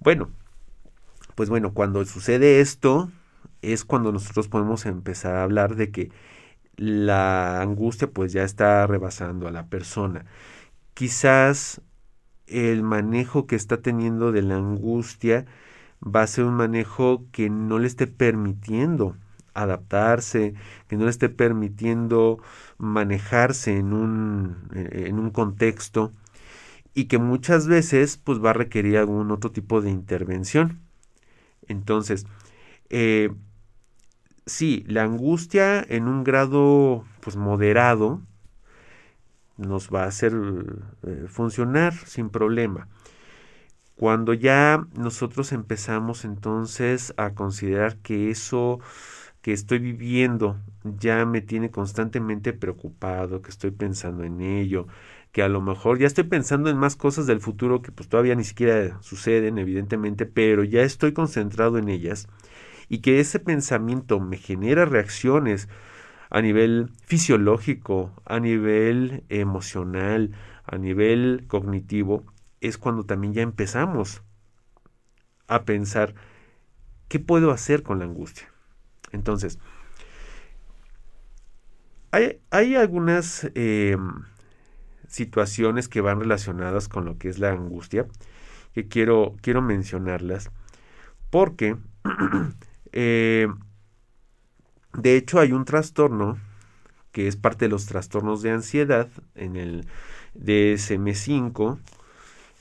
Bueno, 0.00 0.30
pues 1.38 1.50
bueno, 1.50 1.72
cuando 1.72 2.04
sucede 2.04 2.60
esto 2.60 3.12
es 3.62 3.84
cuando 3.84 4.10
nosotros 4.10 4.48
podemos 4.48 4.86
empezar 4.86 5.36
a 5.36 5.44
hablar 5.44 5.76
de 5.76 5.92
que 5.92 6.10
la 6.76 7.62
angustia 7.62 8.10
pues 8.10 8.32
ya 8.32 8.42
está 8.42 8.84
rebasando 8.88 9.46
a 9.46 9.52
la 9.52 9.68
persona. 9.68 10.26
Quizás 10.94 11.80
el 12.48 12.82
manejo 12.82 13.46
que 13.46 13.54
está 13.54 13.82
teniendo 13.82 14.32
de 14.32 14.42
la 14.42 14.56
angustia 14.56 15.46
va 16.02 16.22
a 16.22 16.26
ser 16.26 16.44
un 16.44 16.54
manejo 16.54 17.24
que 17.30 17.50
no 17.50 17.78
le 17.78 17.86
esté 17.86 18.08
permitiendo 18.08 19.16
adaptarse, 19.54 20.54
que 20.88 20.96
no 20.96 21.04
le 21.04 21.10
esté 21.10 21.28
permitiendo 21.28 22.40
manejarse 22.78 23.78
en 23.78 23.92
un, 23.92 24.56
en 24.74 25.20
un 25.20 25.30
contexto 25.30 26.12
y 26.94 27.04
que 27.04 27.18
muchas 27.18 27.68
veces 27.68 28.16
pues 28.16 28.44
va 28.44 28.50
a 28.50 28.54
requerir 28.54 28.98
algún 28.98 29.30
otro 29.30 29.52
tipo 29.52 29.80
de 29.80 29.90
intervención. 29.90 30.87
Entonces, 31.68 32.26
eh, 32.90 33.30
sí, 34.46 34.84
la 34.88 35.04
angustia 35.04 35.84
en 35.88 36.08
un 36.08 36.24
grado 36.24 37.04
pues 37.20 37.36
moderado 37.36 38.20
nos 39.56 39.90
va 39.90 40.04
a 40.04 40.08
hacer 40.08 40.32
eh, 41.02 41.26
funcionar 41.28 41.92
sin 41.92 42.30
problema. 42.30 42.88
Cuando 43.96 44.32
ya 44.32 44.86
nosotros 44.94 45.50
empezamos 45.52 46.24
entonces 46.24 47.12
a 47.16 47.34
considerar 47.34 47.96
que 47.96 48.30
eso 48.30 48.78
que 49.42 49.52
estoy 49.52 49.78
viviendo 49.78 50.60
ya 50.84 51.24
me 51.24 51.40
tiene 51.40 51.70
constantemente 51.70 52.52
preocupado, 52.52 53.42
que 53.42 53.50
estoy 53.50 53.70
pensando 53.70 54.24
en 54.24 54.40
ello, 54.40 54.86
que 55.32 55.42
a 55.42 55.48
lo 55.48 55.60
mejor 55.60 55.98
ya 55.98 56.06
estoy 56.06 56.24
pensando 56.24 56.70
en 56.70 56.76
más 56.76 56.96
cosas 56.96 57.26
del 57.26 57.40
futuro 57.40 57.82
que 57.82 57.92
pues 57.92 58.08
todavía 58.08 58.34
ni 58.34 58.44
siquiera 58.44 58.98
suceden, 59.02 59.58
evidentemente, 59.58 60.26
pero 60.26 60.64
ya 60.64 60.82
estoy 60.82 61.12
concentrado 61.12 61.78
en 61.78 61.88
ellas 61.88 62.28
y 62.88 62.98
que 62.98 63.20
ese 63.20 63.38
pensamiento 63.38 64.20
me 64.20 64.38
genera 64.38 64.84
reacciones 64.84 65.68
a 66.30 66.40
nivel 66.42 66.90
fisiológico, 67.04 68.12
a 68.24 68.40
nivel 68.40 69.24
emocional, 69.28 70.32
a 70.64 70.76
nivel 70.78 71.44
cognitivo, 71.46 72.24
es 72.60 72.76
cuando 72.78 73.04
también 73.04 73.32
ya 73.34 73.42
empezamos 73.42 74.22
a 75.46 75.64
pensar 75.64 76.14
qué 77.08 77.18
puedo 77.18 77.50
hacer 77.50 77.82
con 77.82 78.00
la 78.00 78.04
angustia. 78.04 78.52
Entonces, 79.12 79.58
hay, 82.10 82.40
hay 82.50 82.74
algunas 82.76 83.50
em, 83.54 84.22
situaciones 85.08 85.88
que 85.88 86.00
van 86.00 86.20
relacionadas 86.20 86.88
con 86.88 87.04
lo 87.04 87.18
que 87.18 87.28
es 87.28 87.38
la 87.38 87.50
angustia, 87.50 88.06
que 88.74 88.88
quiero, 88.88 89.36
quiero 89.42 89.62
mencionarlas, 89.62 90.50
porque 91.30 91.76
eh, 92.92 93.48
de 94.94 95.16
hecho 95.16 95.40
hay 95.40 95.52
un 95.52 95.64
trastorno 95.64 96.38
que 97.12 97.26
es 97.26 97.36
parte 97.36 97.64
de 97.64 97.70
los 97.70 97.86
trastornos 97.86 98.42
de 98.42 98.50
ansiedad 98.52 99.08
en 99.34 99.56
el 99.56 99.86
DSM5, 100.34 101.78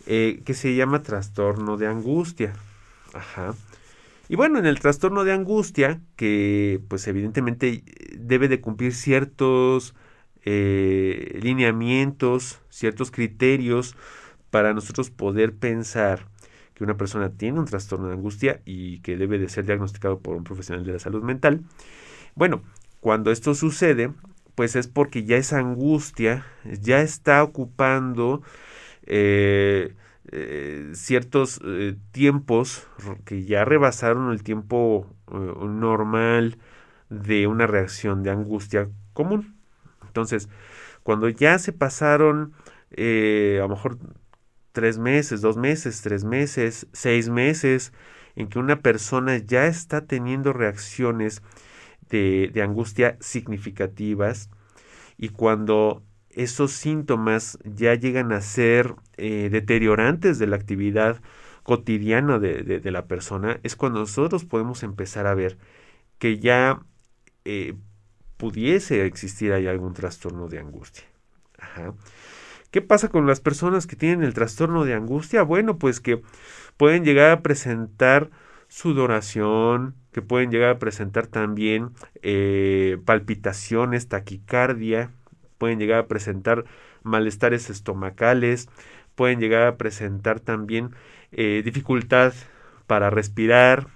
eh, 0.07 0.41
que 0.45 0.53
se 0.53 0.75
llama 0.75 1.03
trastorno 1.03 1.77
de 1.77 1.87
angustia. 1.87 2.53
Ajá. 3.13 3.53
Y 4.29 4.35
bueno, 4.35 4.59
en 4.59 4.65
el 4.65 4.79
trastorno 4.79 5.23
de 5.23 5.33
angustia, 5.33 6.01
que 6.15 6.81
pues 6.89 7.07
evidentemente 7.07 7.83
debe 8.17 8.47
de 8.47 8.59
cumplir 8.59 8.93
ciertos 8.93 9.95
eh, 10.43 11.39
lineamientos, 11.41 12.61
ciertos 12.69 13.11
criterios 13.11 13.95
para 14.49 14.73
nosotros 14.73 15.11
poder 15.11 15.55
pensar 15.55 16.27
que 16.73 16.83
una 16.83 16.97
persona 16.97 17.31
tiene 17.31 17.59
un 17.59 17.65
trastorno 17.65 18.07
de 18.07 18.13
angustia 18.13 18.61
y 18.65 18.99
que 18.99 19.17
debe 19.17 19.39
de 19.39 19.49
ser 19.49 19.65
diagnosticado 19.65 20.19
por 20.19 20.35
un 20.35 20.43
profesional 20.43 20.85
de 20.85 20.93
la 20.93 20.99
salud 20.99 21.23
mental. 21.23 21.61
Bueno, 22.35 22.61
cuando 22.99 23.31
esto 23.31 23.55
sucede, 23.55 24.11
pues 24.55 24.75
es 24.75 24.87
porque 24.87 25.23
ya 25.23 25.37
esa 25.37 25.59
angustia 25.59 26.45
ya 26.81 27.01
está 27.01 27.43
ocupando 27.43 28.41
eh, 29.03 29.95
eh, 30.31 30.91
ciertos 30.93 31.61
tiempos 32.11 32.87
que 33.25 33.45
ya 33.45 33.65
rebasaron 33.65 34.31
el 34.31 34.43
tiempo 34.43 35.07
normal 35.31 36.57
de 37.09 37.47
una 37.47 37.67
reacción 37.67 38.23
de 38.23 38.31
angustia 38.31 38.89
común. 39.13 39.57
Entonces, 40.05 40.49
cuando 41.03 41.29
ya 41.29 41.59
se 41.59 41.73
pasaron 41.73 42.53
eh, 42.91 43.57
a 43.59 43.63
lo 43.63 43.69
mejor 43.69 43.97
tres 44.71 44.97
meses, 44.97 45.41
dos 45.41 45.57
meses, 45.57 46.01
tres 46.01 46.23
meses, 46.23 46.87
seis 46.91 47.29
meses, 47.29 47.93
en 48.35 48.47
que 48.47 48.59
una 48.59 48.81
persona 48.81 49.37
ya 49.37 49.67
está 49.67 50.05
teniendo 50.05 50.53
reacciones 50.53 51.41
de, 52.09 52.51
angustia 52.63 53.17
significativas 53.19 54.49
y 55.17 55.29
cuando 55.29 56.03
esos 56.37 56.71
síntomas 56.71 57.57
ya 57.63 57.95
llegan 57.95 58.31
a 58.31 58.41
ser 58.41 58.93
eh, 59.17 59.49
deteriorantes 59.51 60.37
de 60.37 60.45
la 60.45 60.55
actividad 60.55 61.19
cotidiana 61.63 62.39
de, 62.39 62.91
la 62.91 63.07
persona, 63.07 63.59
es 63.63 63.75
cuando 63.75 63.99
nosotros 63.99 64.45
podemos 64.45 64.83
empezar 64.83 65.27
a 65.27 65.33
ver 65.33 65.57
que 66.19 66.39
ya 66.39 66.79
eh, 67.43 67.73
pudiese 68.37 69.05
existir 69.05 69.51
ahí 69.51 69.67
algún 69.67 69.93
trastorno 69.93 70.47
de 70.47 70.59
angustia. 70.59 71.03
¿Qué 72.71 72.81
pasa 72.81 73.09
con 73.09 73.25
las 73.25 73.41
personas 73.41 73.87
que 73.87 73.95
tienen 73.95 74.23
el 74.23 74.33
trastorno 74.33 74.85
de 74.85 74.93
angustia? 74.93 75.41
Bueno, 75.41 75.77
pues 75.77 75.99
que 75.99 76.21
pueden 76.77 77.03
llegar 77.03 77.31
a 77.31 77.41
presentar 77.41 78.29
sudoración, 78.67 79.95
que 80.11 80.21
pueden 80.21 80.51
llegar 80.51 80.69
a 80.69 80.79
presentar 80.79 81.27
también 81.27 81.89
eh, 82.21 82.97
palpitaciones, 83.05 84.07
taquicardia, 84.07 85.11
pueden 85.57 85.79
llegar 85.79 85.99
a 85.99 86.07
presentar 86.07 86.65
malestares 87.03 87.69
estomacales, 87.69 88.69
pueden 89.15 89.39
llegar 89.39 89.63
a 89.63 89.77
presentar 89.77 90.39
también 90.39 90.91
eh, 91.31 91.61
dificultad 91.63 92.33
para 92.85 93.09
respirar, 93.09 93.87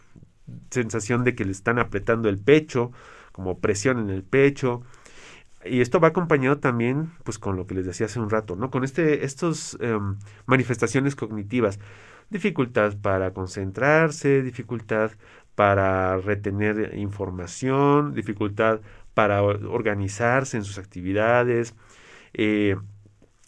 sensación 0.70 1.24
de 1.24 1.36
que 1.36 1.46
le 1.46 1.52
están 1.52 1.80
apretando 1.80 2.30
el 2.30 2.38
pecho, 2.38 2.92
como 3.32 3.60
presión 3.60 4.00
en 4.00 4.10
el 4.10 4.24
pecho. 4.24 4.84
Y 5.64 5.82
esto 5.82 6.00
va 6.00 6.10
acompañado 6.10 6.58
también, 6.58 7.12
pues, 7.24 7.38
con 7.38 7.56
lo 7.56 7.68
que 7.68 7.76
les 7.76 7.86
decía 7.86 8.08
hace 8.08 8.20
un 8.20 8.30
rato, 8.30 8.56
¿no? 8.56 8.72
Con 8.72 8.84
este, 8.84 9.26
estas 9.26 9.78
em, 9.80 10.18
manifestaciones 10.48 11.16
cognitivas. 11.16 11.80
Dificultad 12.30 12.98
para 13.02 13.34
concentrarse, 13.34 14.42
dificultad 14.42 15.12
para 15.56 16.18
retener 16.18 16.98
información, 16.98 18.14
dificultad 18.14 18.80
para 19.14 19.44
organizarse 19.44 20.58
en 20.58 20.64
sus 20.64 20.78
actividades. 20.78 21.76
Eh, 22.34 22.76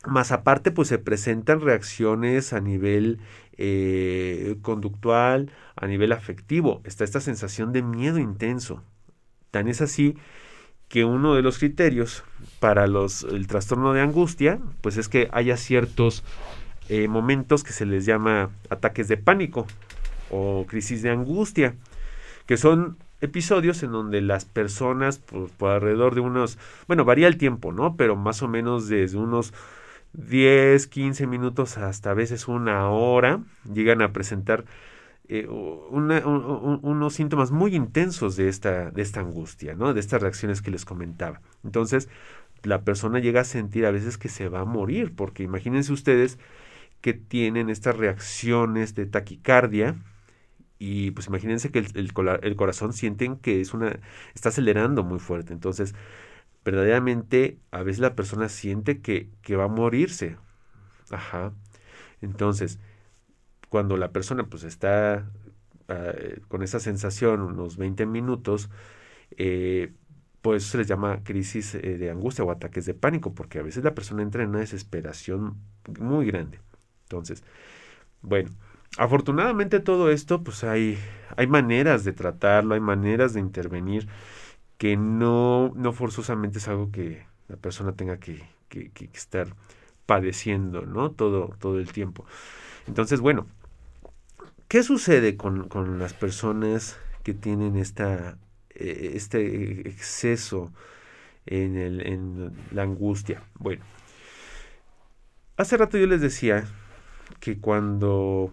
más 0.05 0.31
aparte, 0.31 0.71
pues 0.71 0.89
se 0.89 0.97
presentan 0.97 1.61
reacciones 1.61 2.53
a 2.53 2.59
nivel 2.59 3.19
eh, 3.57 4.57
conductual, 4.61 5.51
a 5.75 5.87
nivel 5.87 6.11
afectivo. 6.11 6.81
Está 6.83 7.03
esta 7.03 7.21
sensación 7.21 7.71
de 7.71 7.81
miedo 7.83 8.19
intenso. 8.19 8.83
Tan 9.51 9.67
es 9.67 9.81
así 9.81 10.17
que 10.89 11.05
uno 11.05 11.35
de 11.35 11.41
los 11.41 11.57
criterios 11.57 12.23
para 12.59 12.87
los, 12.87 13.23
el 13.23 13.47
trastorno 13.47 13.93
de 13.93 14.01
angustia, 14.01 14.59
pues 14.81 14.97
es 14.97 15.09
que 15.09 15.29
haya 15.31 15.57
ciertos 15.57 16.23
eh, 16.89 17.07
momentos 17.07 17.63
que 17.63 17.71
se 17.71 17.85
les 17.85 18.05
llama 18.05 18.51
ataques 18.69 19.07
de 19.07 19.17
pánico 19.17 19.65
o 20.29 20.65
crisis 20.67 21.01
de 21.01 21.11
angustia, 21.11 21.75
que 22.45 22.57
son 22.57 22.97
episodios 23.23 23.81
en 23.83 23.91
donde 23.91 24.21
las 24.21 24.45
personas 24.45 25.17
por, 25.17 25.49
por, 25.49 25.71
alrededor 25.71 26.13
de 26.15 26.21
unos, 26.21 26.57
bueno, 26.87 27.05
varía 27.05 27.27
el 27.27 27.37
tiempo, 27.37 27.71
¿no? 27.71 27.95
Pero 27.95 28.15
más 28.15 28.43
o 28.43 28.47
menos 28.47 28.87
desde 28.87 29.17
unos 29.17 29.53
10, 30.13 30.87
15 30.87 31.25
minutos 31.27 31.77
hasta 31.77 32.11
a 32.11 32.13
veces 32.13 32.47
una 32.47 32.89
hora 32.89 33.41
llegan 33.71 34.01
a 34.01 34.13
presentar 34.13 34.65
eh, 35.29 35.47
unos 35.47 37.13
síntomas 37.13 37.51
muy 37.51 37.75
intensos 37.75 38.35
de 38.35 38.49
esta, 38.49 38.91
de 38.91 39.01
esta 39.01 39.21
angustia, 39.21 39.73
¿no? 39.73 39.93
De 39.93 39.99
estas 39.99 40.21
reacciones 40.21 40.61
que 40.61 40.69
les 40.69 40.85
comentaba. 40.85 41.41
Entonces, 41.63 42.09
la 42.63 42.81
persona 42.81 43.19
llega 43.19 43.41
a 43.41 43.45
sentir 43.45 43.85
a 43.85 43.91
veces 43.91 44.17
que 44.17 44.29
se 44.29 44.49
va 44.49 44.61
a 44.61 44.65
morir, 44.65 45.15
porque 45.15 45.43
imagínense 45.43 45.93
ustedes 45.93 46.39
que 47.01 47.13
tienen 47.13 47.69
estas 47.69 47.97
reacciones 47.97 48.95
de 48.95 49.05
taquicardia, 49.05 49.95
y 50.79 51.11
pues 51.11 51.27
imagínense 51.27 51.71
que 51.71 51.79
el, 51.79 51.87
el, 51.95 52.55
corazón 52.55 52.93
sienten 52.93 53.37
que 53.37 53.61
es 53.61 53.73
una 53.73 53.99
está 54.35 54.49
acelerando 54.49 55.03
muy 55.03 55.19
fuerte. 55.19 55.53
Entonces 55.53 55.95
verdaderamente 56.65 57.59
a 57.71 57.83
veces 57.83 57.99
la 57.99 58.15
persona 58.15 58.49
siente 58.49 59.01
que, 59.01 59.29
que 59.41 59.55
va 59.55 59.65
a 59.65 59.67
morirse. 59.67 60.37
Ajá. 61.11 61.53
Entonces 62.21 62.79
cuando 63.69 63.97
la 63.97 64.11
persona 64.11 64.45
pues 64.45 64.63
está 64.63 65.31
ah, 65.89 66.13
con 66.47 66.63
esa 66.63 66.79
sensación 66.79 67.41
unos 67.41 67.77
20 67.77 68.05
minutos 68.05 68.69
eh, 69.37 69.93
pues 70.41 70.63
se 70.65 70.77
les 70.77 70.87
llama 70.87 71.23
crisis 71.23 71.75
eh, 71.75 71.97
de 71.97 72.11
angustia 72.11 72.43
o 72.43 72.51
ataques 72.51 72.85
de 72.85 72.93
pánico 72.93 73.33
porque 73.33 73.59
a 73.59 73.63
veces 73.63 73.83
la 73.83 73.95
persona 73.95 74.21
entra 74.23 74.43
en 74.43 74.49
una 74.49 74.59
desesperación 74.59 75.57
muy 75.99 76.25
grande. 76.25 76.59
Entonces 77.03 77.43
bueno 78.21 78.49
afortunadamente 78.97 79.79
todo 79.79 80.11
esto, 80.11 80.43
pues 80.43 80.63
hay, 80.63 80.97
hay 81.35 81.47
maneras 81.47 82.03
de 82.03 82.13
tratarlo, 82.13 82.75
hay 82.75 82.79
maneras 82.79 83.33
de 83.33 83.39
intervenir 83.39 84.07
que 84.77 84.97
no, 84.97 85.71
no 85.75 85.93
forzosamente 85.93 86.59
es 86.59 86.67
algo 86.67 86.91
que 86.91 87.25
la 87.47 87.57
persona 87.57 87.93
tenga 87.93 88.17
que, 88.17 88.43
que, 88.69 88.91
estar 89.13 89.55
padeciendo, 90.05 90.85
¿no? 90.85 91.11
Todo, 91.11 91.55
todo 91.59 91.79
el 91.79 91.91
tiempo. 91.91 92.25
Entonces, 92.87 93.21
bueno, 93.21 93.47
¿qué 94.67 94.83
sucede 94.83 95.37
con, 95.37 95.67
con 95.69 95.99
las 95.99 96.13
personas 96.13 96.97
que 97.23 97.33
tienen 97.33 97.77
esta, 97.77 98.37
eh, 98.71 99.11
este 99.15 99.87
exceso 99.87 100.71
en, 101.45 101.77
el, 101.77 102.05
en 102.05 102.51
la 102.71 102.83
angustia? 102.83 103.43
Bueno, 103.55 103.83
hace 105.57 105.77
rato 105.77 105.97
yo 105.97 106.07
les 106.07 106.21
decía 106.21 106.65
que 107.39 107.59
cuando 107.59 108.51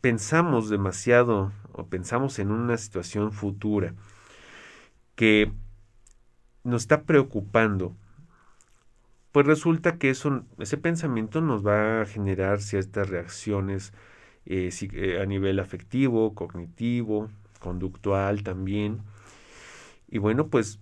pensamos 0.00 0.70
demasiado 0.70 1.52
o 1.72 1.86
pensamos 1.86 2.38
en 2.38 2.50
una 2.50 2.76
situación 2.76 3.32
futura 3.32 3.94
que 5.14 5.52
nos 6.64 6.82
está 6.82 7.02
preocupando, 7.02 7.94
pues 9.32 9.46
resulta 9.46 9.98
que 9.98 10.10
eso, 10.10 10.44
ese 10.58 10.76
pensamiento 10.76 11.40
nos 11.40 11.66
va 11.66 12.02
a 12.02 12.06
generar 12.06 12.60
ciertas 12.60 13.08
reacciones 13.08 13.92
eh, 14.46 14.70
eh, 14.92 15.20
a 15.20 15.26
nivel 15.26 15.60
afectivo, 15.60 16.34
cognitivo, 16.34 17.30
conductual 17.60 18.42
también. 18.42 19.02
Y 20.08 20.18
bueno, 20.18 20.48
pues 20.48 20.80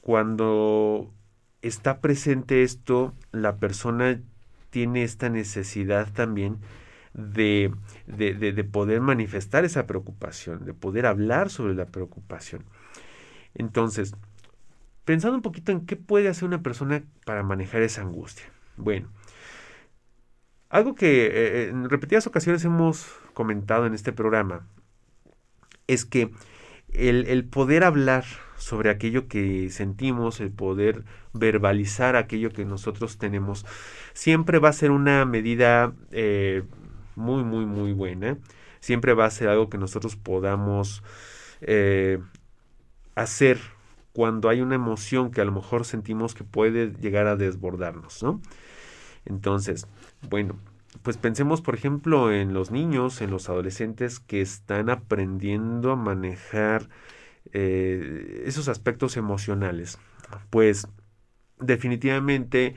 cuando 0.00 1.10
está 1.62 2.00
presente 2.00 2.62
esto, 2.64 3.14
la 3.30 3.56
persona 3.56 4.20
tiene 4.70 5.04
esta 5.04 5.28
necesidad 5.28 6.12
también 6.12 6.58
de, 7.14 7.72
de, 8.06 8.64
poder 8.64 9.00
manifestar 9.00 9.64
esa 9.64 9.86
preocupación, 9.86 10.64
de 10.64 10.74
poder 10.74 11.06
hablar 11.06 11.50
sobre 11.50 11.74
la 11.74 11.86
preocupación. 11.86 12.64
Entonces, 13.54 14.14
pensando 15.04 15.36
un 15.36 15.42
poquito 15.42 15.72
en 15.72 15.86
qué 15.86 15.96
puede 15.96 16.28
hacer 16.28 16.44
una 16.44 16.62
persona 16.62 17.02
para 17.24 17.42
manejar 17.42 17.82
esa 17.82 18.02
angustia. 18.02 18.46
Bueno, 18.76 19.08
algo 20.70 20.94
que 20.94 21.26
eh, 21.26 21.68
en 21.68 21.90
repetidas 21.90 22.26
ocasiones 22.26 22.64
hemos 22.64 23.12
comentado 23.34 23.86
en 23.86 23.94
este 23.94 24.12
programa 24.12 24.66
es 25.86 26.04
que 26.06 26.32
el, 26.92 27.26
el, 27.26 27.44
poder 27.44 27.84
hablar 27.84 28.24
sobre 28.56 28.90
aquello 28.90 29.28
que 29.28 29.70
sentimos, 29.70 30.40
el 30.40 30.50
poder 30.50 31.04
verbalizar 31.32 32.16
aquello 32.16 32.50
que 32.50 32.64
nosotros 32.64 33.18
tenemos, 33.18 33.66
siempre 34.12 34.58
va 34.58 34.68
a 34.68 34.74
ser 34.74 34.90
una 34.90 35.24
medida 35.24 35.94
eh, 36.10 36.62
muy, 37.16 37.44
muy, 37.44 37.66
muy 37.66 37.92
buena. 37.92 38.38
Siempre 38.80 39.14
va 39.14 39.26
a 39.26 39.30
ser 39.30 39.48
algo 39.48 39.68
que 39.68 39.78
nosotros 39.78 40.16
podamos 40.16 41.02
eh, 41.60 42.18
hacer 43.14 43.58
cuando 44.12 44.48
hay 44.48 44.60
una 44.60 44.74
emoción 44.74 45.30
que 45.30 45.40
a 45.40 45.44
lo 45.44 45.52
mejor 45.52 45.84
sentimos 45.84 46.34
que 46.34 46.44
puede 46.44 46.92
llegar 47.00 47.26
a 47.26 47.36
desbordarnos, 47.36 48.22
¿no? 48.22 48.40
Entonces, 49.24 49.86
bueno, 50.28 50.56
pues 51.02 51.16
pensemos, 51.16 51.62
por 51.62 51.74
ejemplo, 51.74 52.32
en 52.32 52.52
los 52.52 52.70
niños, 52.70 53.22
en 53.22 53.30
los 53.30 53.48
adolescentes 53.48 54.20
que 54.20 54.40
están 54.40 54.90
aprendiendo 54.90 55.92
a 55.92 55.96
manejar 55.96 56.88
eh, 57.52 58.42
esos 58.46 58.68
aspectos 58.68 59.16
emocionales. 59.16 59.98
Pues 60.50 60.86
definitivamente 61.60 62.76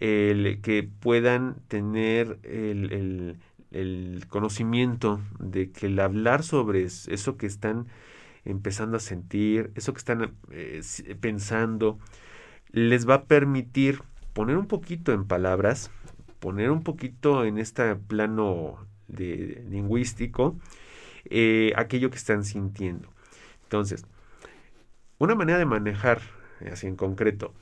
el 0.00 0.60
que 0.62 0.82
puedan 0.82 1.56
tener 1.68 2.38
el, 2.42 2.92
el 2.92 3.36
conocimiento 4.28 5.20
de 5.38 5.70
que 5.70 5.86
el 5.86 5.98
hablar 6.00 6.42
sobre 6.42 6.84
eso 6.84 7.36
que 7.36 7.46
están 7.46 7.86
empezando 8.44 8.96
a 8.96 9.00
sentir, 9.00 9.70
eso 9.74 9.92
que 9.92 9.98
están 9.98 10.34
eh, 10.50 10.82
pensando, 11.20 11.98
les 12.70 13.08
va 13.08 13.14
a 13.14 13.24
permitir 13.24 14.02
poner 14.32 14.56
un 14.56 14.66
poquito 14.66 15.12
en 15.12 15.26
palabras, 15.26 15.90
poner 16.40 16.70
un 16.70 16.82
poquito 16.82 17.44
en 17.44 17.58
este 17.58 17.94
plano 17.96 18.86
de, 19.08 19.64
lingüístico 19.68 20.56
eh, 21.26 21.72
aquello 21.76 22.10
que 22.10 22.16
están 22.16 22.44
sintiendo. 22.44 23.08
Entonces, 23.64 24.04
una 25.18 25.34
manera 25.34 25.58
de 25.58 25.66
manejar, 25.66 26.20
así 26.70 26.86
en 26.86 26.96
concreto, 26.96 27.54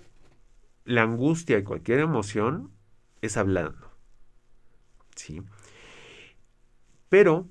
la 0.84 1.02
angustia 1.02 1.58
y 1.58 1.62
cualquier 1.62 2.00
emoción 2.00 2.70
es 3.20 3.36
hablando. 3.36 3.90
¿sí? 5.14 5.42
Pero, 7.10 7.46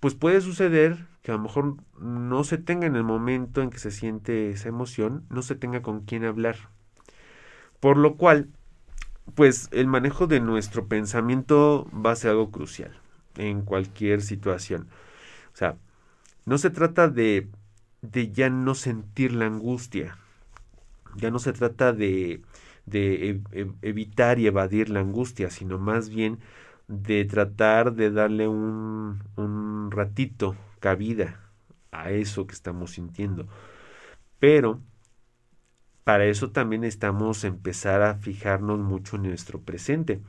pues 0.00 0.14
puede 0.14 0.40
suceder 0.40 1.06
que 1.22 1.32
a 1.32 1.34
lo 1.34 1.42
mejor 1.42 1.76
no 2.00 2.44
se 2.44 2.56
tenga 2.56 2.86
en 2.86 2.96
el 2.96 3.04
momento 3.04 3.60
en 3.60 3.70
que 3.70 3.78
se 3.78 3.90
siente 3.90 4.50
esa 4.50 4.68
emoción, 4.70 5.26
no 5.28 5.42
se 5.42 5.56
tenga 5.56 5.82
con 5.82 6.02
quién 6.02 6.24
hablar. 6.24 6.56
Por 7.80 7.96
lo 7.96 8.16
cual, 8.16 8.48
pues 9.34 9.68
el 9.72 9.86
manejo 9.86 10.26
de 10.26 10.40
nuestro 10.40 10.86
pensamiento 10.86 11.88
va 11.92 12.12
a 12.12 12.16
ser 12.16 12.32
algo 12.32 12.50
crucial 12.50 12.92
en 13.36 13.62
cualquier 13.62 14.22
situación. 14.22 14.88
O 15.52 15.56
sea, 15.56 15.76
no 16.46 16.58
se 16.58 16.70
trata 16.70 17.08
de, 17.08 17.48
de 18.02 18.32
ya 18.32 18.50
no 18.50 18.74
sentir 18.74 19.32
la 19.32 19.46
angustia, 19.46 20.18
ya 21.16 21.30
no 21.30 21.38
se 21.38 21.52
trata 21.52 21.92
de, 21.92 22.42
de 22.86 23.40
evitar 23.82 24.38
y 24.38 24.46
evadir 24.46 24.90
la 24.90 25.00
angustia, 25.00 25.50
sino 25.50 25.78
más 25.78 26.08
bien 26.08 26.38
de 26.88 27.24
tratar 27.24 27.94
de 27.94 28.10
darle 28.10 28.48
un, 28.48 29.22
un 29.36 29.90
ratito 29.90 30.56
cabida 30.80 31.40
a 31.90 32.10
eso 32.10 32.46
que 32.46 32.54
estamos 32.54 32.92
sintiendo. 32.92 33.48
Pero 34.38 34.80
para 36.04 36.26
eso 36.26 36.50
también 36.52 36.82
necesitamos 36.82 37.42
empezar 37.44 38.02
a 38.02 38.14
fijarnos 38.14 38.78
mucho 38.78 39.16
en 39.16 39.24
nuestro 39.24 39.60
presente. 39.60 40.20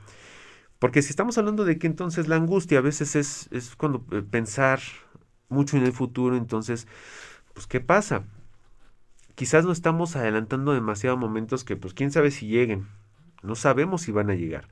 Porque 0.80 1.02
si 1.02 1.10
estamos 1.12 1.38
hablando 1.38 1.66
de 1.66 1.80
que 1.80 1.88
entonces 1.88 2.28
la 2.28 2.38
angustia 2.38 2.80
a 2.80 2.82
veces 2.82 3.16
es, 3.16 3.50
es 3.52 3.76
cuando 3.76 4.06
eh, 4.12 4.24
pensar 4.24 4.80
mucho 5.50 5.78
en 5.78 5.84
el 5.86 5.94
futuro, 5.94 6.38
entonces, 6.38 6.88
pues, 7.54 7.68
¿qué 7.68 7.82
pasa? 7.82 8.26
Quizás 9.36 9.66
no 9.66 9.72
estamos 9.72 10.16
adelantando 10.16 10.74
demasiado 10.74 11.16
momentos 11.16 11.64
que, 11.64 11.76
pues, 11.78 11.94
quién 11.94 12.12
sabe 12.12 12.32
si 12.32 12.48
lleguen. 12.48 12.88
No 13.44 13.56
sabemos 13.56 14.02
si 14.02 14.12
van 14.12 14.30
a 14.32 14.36
llegar. 14.36 14.68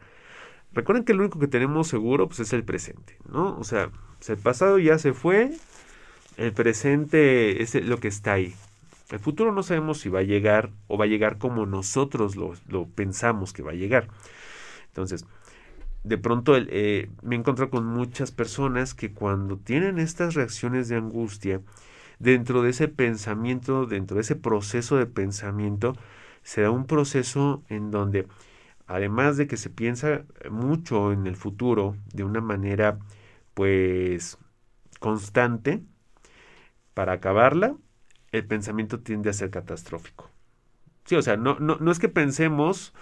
Recuerden 0.75 1.05
que 1.05 1.13
lo 1.13 1.21
único 1.21 1.39
que 1.39 1.47
tenemos 1.47 1.87
seguro, 1.87 2.27
pues, 2.27 2.41
es 2.41 2.53
el 2.53 2.63
presente, 2.63 3.17
¿no? 3.31 3.57
O 3.57 3.63
sea, 3.63 3.89
el 4.27 4.37
pasado 4.37 4.77
ya 4.77 4.99
se 4.99 5.13
fue, 5.13 5.51
el 6.37 6.51
presente 6.51 7.63
es 7.63 7.73
lo 7.75 7.99
que 7.99 8.09
está 8.09 8.33
ahí. 8.33 8.53
El 9.09 9.19
futuro 9.19 9.51
no 9.53 9.63
sabemos 9.63 9.99
si 9.99 10.09
va 10.09 10.19
a 10.19 10.23
llegar 10.23 10.71
o 10.87 10.97
va 10.97 11.05
a 11.05 11.07
llegar 11.07 11.37
como 11.37 11.65
nosotros 11.65 12.35
lo, 12.35 12.87
pensamos 12.87 13.53
que 13.53 13.63
va 13.63 13.71
a 13.71 13.75
llegar. 13.75 14.09
Entonces, 14.87 15.25
de 16.03 16.17
pronto 16.17 16.55
eh, 16.57 17.09
me 17.21 17.35
encuentro 17.35 17.69
con 17.69 17.85
muchas 17.85 18.31
personas 18.31 18.93
que 18.93 19.13
cuando 19.13 19.57
tienen 19.57 19.99
estas 19.99 20.33
reacciones 20.33 20.89
de 20.89 20.97
angustia, 20.97 21.61
dentro 22.19 22.61
de 22.63 22.71
ese 22.71 22.87
pensamiento, 22.87 23.85
dentro 23.85 24.15
de 24.15 24.21
ese 24.21 24.35
proceso 24.35 24.97
de 24.97 25.05
pensamiento, 25.05 25.95
se 26.43 26.61
da 26.61 26.71
un 26.71 26.85
proceso 26.85 27.63
en 27.69 27.91
donde, 27.91 28.27
además 28.87 29.37
de 29.37 29.47
que 29.47 29.57
se 29.57 29.69
piensa 29.69 30.25
mucho 30.49 31.11
en 31.11 31.27
el 31.27 31.35
futuro 31.35 31.95
de 32.13 32.23
una 32.23 32.41
manera, 32.41 32.99
pues, 33.53 34.37
constante, 34.99 35.83
para 36.93 37.13
acabarla, 37.13 37.75
el 38.31 38.45
pensamiento 38.45 38.99
tiende 38.99 39.29
a 39.29 39.33
ser 39.33 39.49
catastrófico. 39.49 40.29
Sí, 41.05 41.15
o 41.15 41.21
sea, 41.21 41.37
no, 41.37 41.59
no, 41.59 41.77
no 41.79 41.91
es 41.91 41.99
que 41.99 42.09
pensemos 42.09 42.93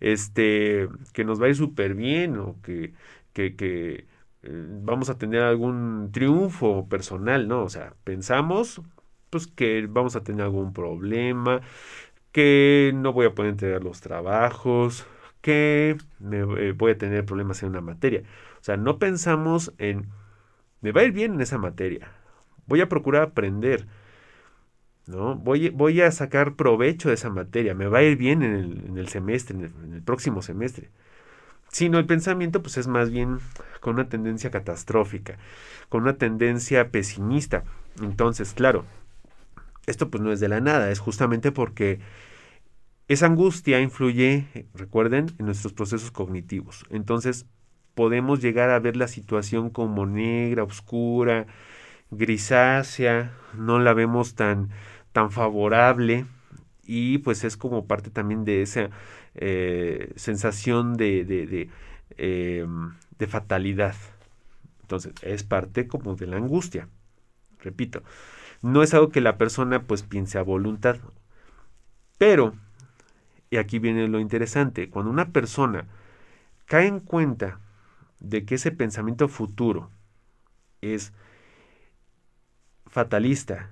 este, 0.00 0.88
que 1.14 1.24
nos 1.24 1.42
va 1.42 1.46
a 1.46 1.50
ir 1.50 1.56
súper 1.56 1.94
bien 1.94 2.38
o 2.38 2.56
que, 2.62 2.94
que, 3.34 4.06
eh, 4.42 4.66
vamos 4.82 5.10
a 5.10 5.18
tener 5.18 5.42
algún 5.42 6.10
triunfo 6.12 6.88
personal, 6.88 7.48
¿no? 7.48 7.64
O 7.64 7.68
sea, 7.70 7.94
pensamos 8.04 8.82
pues 9.30 9.46
que 9.48 9.86
vamos 9.88 10.16
a 10.16 10.24
tener 10.24 10.42
algún 10.44 10.72
problema, 10.72 11.60
que 12.32 12.92
no 12.94 13.12
voy 13.12 13.26
a 13.26 13.34
poder 13.34 13.52
entregar 13.52 13.82
los 13.84 14.00
trabajos, 14.00 15.06
que 15.46 15.96
eh, 16.32 16.74
voy 16.76 16.90
a 16.90 16.98
tener 16.98 17.24
problemas 17.24 17.62
en 17.62 17.68
una 17.68 17.80
materia. 17.80 18.24
O 18.60 18.64
sea, 18.64 18.76
no 18.76 18.98
pensamos 18.98 19.72
en, 19.78 20.08
me 20.80 20.90
va 20.90 21.02
a 21.02 21.04
ir 21.04 21.12
bien 21.12 21.34
en 21.34 21.40
esa 21.40 21.56
materia, 21.56 22.10
voy 22.66 22.80
a 22.80 22.88
procurar 22.88 23.22
aprender, 23.22 23.86
¿no? 25.06 25.36
Voy, 25.36 25.68
voy 25.68 26.00
a 26.00 26.10
sacar 26.10 26.56
provecho 26.56 27.10
de 27.10 27.14
esa 27.14 27.30
materia, 27.30 27.76
me 27.76 27.86
va 27.86 27.98
a 27.98 28.02
ir 28.02 28.16
bien 28.16 28.42
en 28.42 28.98
el, 28.98 29.06
semestre, 29.06 29.56
en 29.56 29.92
el, 29.94 30.02
próximo 30.02 30.42
semestre. 30.42 30.90
Sino 31.68 32.00
el 32.00 32.06
pensamiento 32.06 32.60
pues 32.60 32.76
es 32.76 32.88
más 32.88 33.10
bien 33.10 33.38
con 33.80 33.94
una 33.94 34.08
tendencia 34.08 34.50
catastrófica, 34.50 35.38
con 35.88 36.02
una 36.02 36.14
tendencia 36.14 36.90
pesimista. 36.90 37.62
Entonces, 38.02 38.52
claro, 38.52 38.84
esto 39.86 40.10
pues 40.10 40.24
no 40.24 40.32
es 40.32 40.40
de 40.40 40.48
la 40.48 40.60
nada, 40.60 40.90
es 40.90 40.98
justamente 40.98 41.52
porque 41.52 42.00
esa 43.08 43.26
angustia 43.26 43.80
influye, 43.80 44.46
recuerden, 44.74 45.26
en 45.38 45.46
nuestros 45.46 45.72
procesos 45.72 46.10
cognitivos. 46.10 46.84
Entonces, 46.90 47.46
podemos 47.94 48.40
llegar 48.40 48.70
a 48.70 48.78
ver 48.78 48.96
la 48.96 49.08
situación 49.08 49.70
como 49.70 50.06
negra, 50.06 50.64
oscura, 50.64 51.46
grisácea, 52.10 53.32
no 53.54 53.78
la 53.78 53.94
vemos 53.94 54.34
tan 54.34 54.70
tan 55.12 55.30
favorable 55.30 56.26
y 56.84 57.18
pues 57.18 57.42
es 57.44 57.56
como 57.56 57.86
parte 57.86 58.10
también 58.10 58.44
de 58.44 58.60
esa 58.60 58.90
eh, 59.34 60.12
sensación 60.16 60.96
de, 60.96 61.24
de, 61.24 61.70
em, 62.18 62.92
de, 63.18 63.26
fatalidad. 63.26 63.94
Entonces, 64.82 65.14
es 65.22 65.42
parte 65.42 65.86
como 65.88 66.16
de 66.16 66.26
la 66.26 66.36
angustia. 66.36 66.88
Repito, 67.60 68.02
no 68.62 68.82
es 68.82 68.94
algo 68.94 69.08
que 69.10 69.20
la 69.22 69.38
persona 69.38 69.84
pues 69.84 70.02
piense 70.02 70.38
a 70.38 70.42
voluntad. 70.42 70.98
Pero, 72.18 72.54
y 73.50 73.58
aquí 73.58 73.78
viene 73.78 74.08
lo 74.08 74.20
interesante, 74.20 74.90
cuando 74.90 75.10
una 75.10 75.32
persona 75.32 75.86
cae 76.66 76.86
en 76.86 77.00
cuenta 77.00 77.60
de 78.20 78.44
que 78.44 78.56
ese 78.56 78.72
pensamiento 78.72 79.28
futuro 79.28 79.90
es 80.80 81.12
fatalista, 82.86 83.70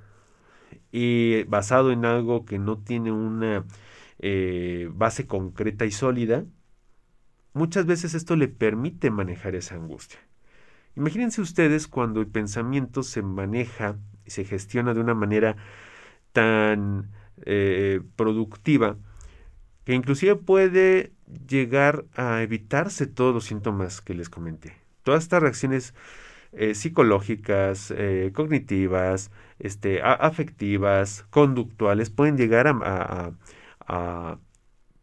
y 0.96 1.42
basado 1.44 1.90
en 1.90 2.04
algo 2.04 2.44
que 2.44 2.60
no 2.60 2.78
tiene 2.78 3.10
una 3.10 3.64
eh, 4.20 4.88
base 4.92 5.26
concreta 5.26 5.84
y 5.84 5.90
sólida, 5.90 6.44
muchas 7.52 7.84
veces 7.84 8.14
esto 8.14 8.36
le 8.36 8.46
permite 8.46 9.10
manejar 9.10 9.56
esa 9.56 9.74
angustia. 9.74 10.20
Imagínense 10.94 11.40
ustedes 11.40 11.88
cuando 11.88 12.20
el 12.20 12.28
pensamiento 12.28 13.02
se 13.02 13.22
maneja 13.22 13.96
y 14.24 14.30
se 14.30 14.44
gestiona 14.44 14.94
de 14.94 15.00
una 15.00 15.14
manera 15.14 15.56
tan 16.32 17.10
eh, 17.44 18.00
productiva 18.14 18.96
que 19.84 19.94
inclusive 19.94 20.36
puede 20.36 21.12
llegar 21.48 22.04
a 22.14 22.42
evitarse 22.42 23.06
todos 23.06 23.34
los 23.34 23.44
síntomas 23.44 24.00
que 24.00 24.14
les 24.14 24.28
comenté. 24.28 24.76
Todas 25.02 25.24
estas 25.24 25.42
reacciones 25.42 25.94
eh, 26.52 26.74
psicológicas, 26.74 27.92
eh, 27.96 28.30
cognitivas, 28.34 29.30
este, 29.58 30.02
afectivas, 30.02 31.24
conductuales, 31.30 32.10
pueden 32.10 32.36
llegar 32.36 32.66
a, 32.68 33.32
a, 33.86 34.38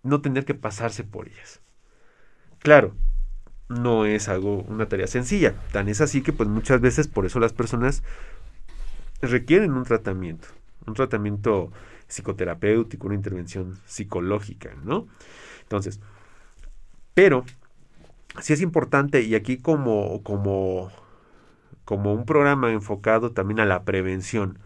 no 0.03 0.21
tener 0.21 0.45
que 0.45 0.55
pasarse 0.55 1.03
por 1.03 1.27
ellas. 1.27 1.61
Claro, 2.59 2.95
no 3.69 4.05
es 4.05 4.29
algo, 4.29 4.61
una 4.63 4.87
tarea 4.87 5.07
sencilla. 5.07 5.53
Tan 5.71 5.89
es 5.89 6.01
así 6.01 6.21
que 6.21 6.33
pues 6.33 6.49
muchas 6.49 6.81
veces 6.81 7.07
por 7.07 7.25
eso 7.25 7.39
las 7.39 7.53
personas 7.53 8.01
requieren 9.21 9.73
un 9.73 9.83
tratamiento, 9.83 10.47
un 10.87 10.93
tratamiento 10.93 11.71
psicoterapéutico, 12.11 13.07
una 13.07 13.15
intervención 13.15 13.79
psicológica, 13.85 14.75
¿no? 14.83 15.07
Entonces, 15.63 15.99
pero 17.13 17.45
sí 18.41 18.53
es 18.53 18.61
importante 18.61 19.21
y 19.21 19.35
aquí 19.35 19.57
como, 19.57 20.21
como 20.23 20.91
como 21.85 22.13
un 22.13 22.25
programa 22.25 22.71
enfocado 22.71 23.31
también 23.31 23.59
a 23.59 23.65
la 23.65 23.83
prevención 23.83 24.59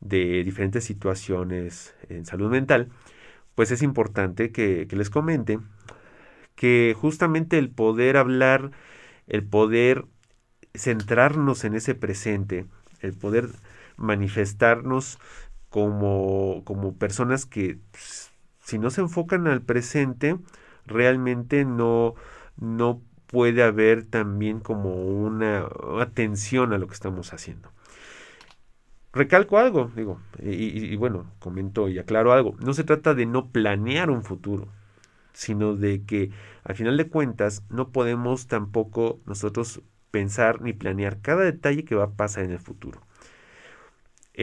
de 0.00 0.42
diferentes 0.44 0.84
situaciones 0.84 1.94
en 2.08 2.26
salud 2.26 2.50
mental, 2.50 2.88
pues 3.54 3.70
es 3.70 3.82
importante 3.82 4.50
que, 4.50 4.88
les 4.90 5.10
comente 5.10 5.60
que 6.56 6.96
justamente 6.98 7.58
el 7.58 7.70
poder 7.70 8.16
hablar, 8.16 8.72
el 9.28 9.44
poder 9.44 10.06
centrarnos 10.74 11.64
en 11.64 11.74
ese 11.74 11.94
presente, 11.94 12.66
el 13.00 13.14
poder 13.14 13.48
manifestarnos 13.96 15.18
como, 15.70 16.62
como 16.64 16.94
personas 16.94 17.46
que 17.46 17.78
pues, 17.92 18.32
si 18.62 18.78
no 18.78 18.90
se 18.90 19.00
enfocan 19.00 19.46
al 19.46 19.62
presente, 19.62 20.36
realmente 20.86 21.64
no, 21.64 22.14
no 22.58 23.00
puede 23.26 23.62
haber 23.62 24.04
también 24.04 24.60
como 24.60 24.94
una 24.94 25.66
atención 26.00 26.72
a 26.72 26.78
lo 26.78 26.86
que 26.88 26.94
estamos 26.94 27.32
haciendo. 27.32 27.70
Recalco 29.12 29.58
algo, 29.58 29.90
digo, 29.96 30.20
y, 30.40 30.94
bueno, 30.96 31.26
comento 31.40 31.88
y 31.88 31.98
aclaro 31.98 32.32
algo. 32.32 32.54
No 32.60 32.74
se 32.74 32.84
trata 32.84 33.12
de 33.14 33.26
no 33.26 33.48
planear 33.48 34.08
un 34.08 34.22
futuro, 34.22 34.68
sino 35.32 35.74
de 35.74 36.04
que 36.04 36.30
al 36.62 36.76
final 36.76 36.96
de 36.96 37.08
cuentas 37.08 37.64
no 37.70 37.88
podemos 37.90 38.46
tampoco 38.46 39.20
nosotros 39.26 39.82
pensar 40.12 40.62
ni 40.62 40.72
planear 40.72 41.20
cada 41.20 41.42
detalle 41.42 41.84
que 41.84 41.96
va 41.96 42.04
a 42.04 42.10
pasar 42.10 42.44
en 42.44 42.52
el 42.52 42.60
futuro. 42.60 43.00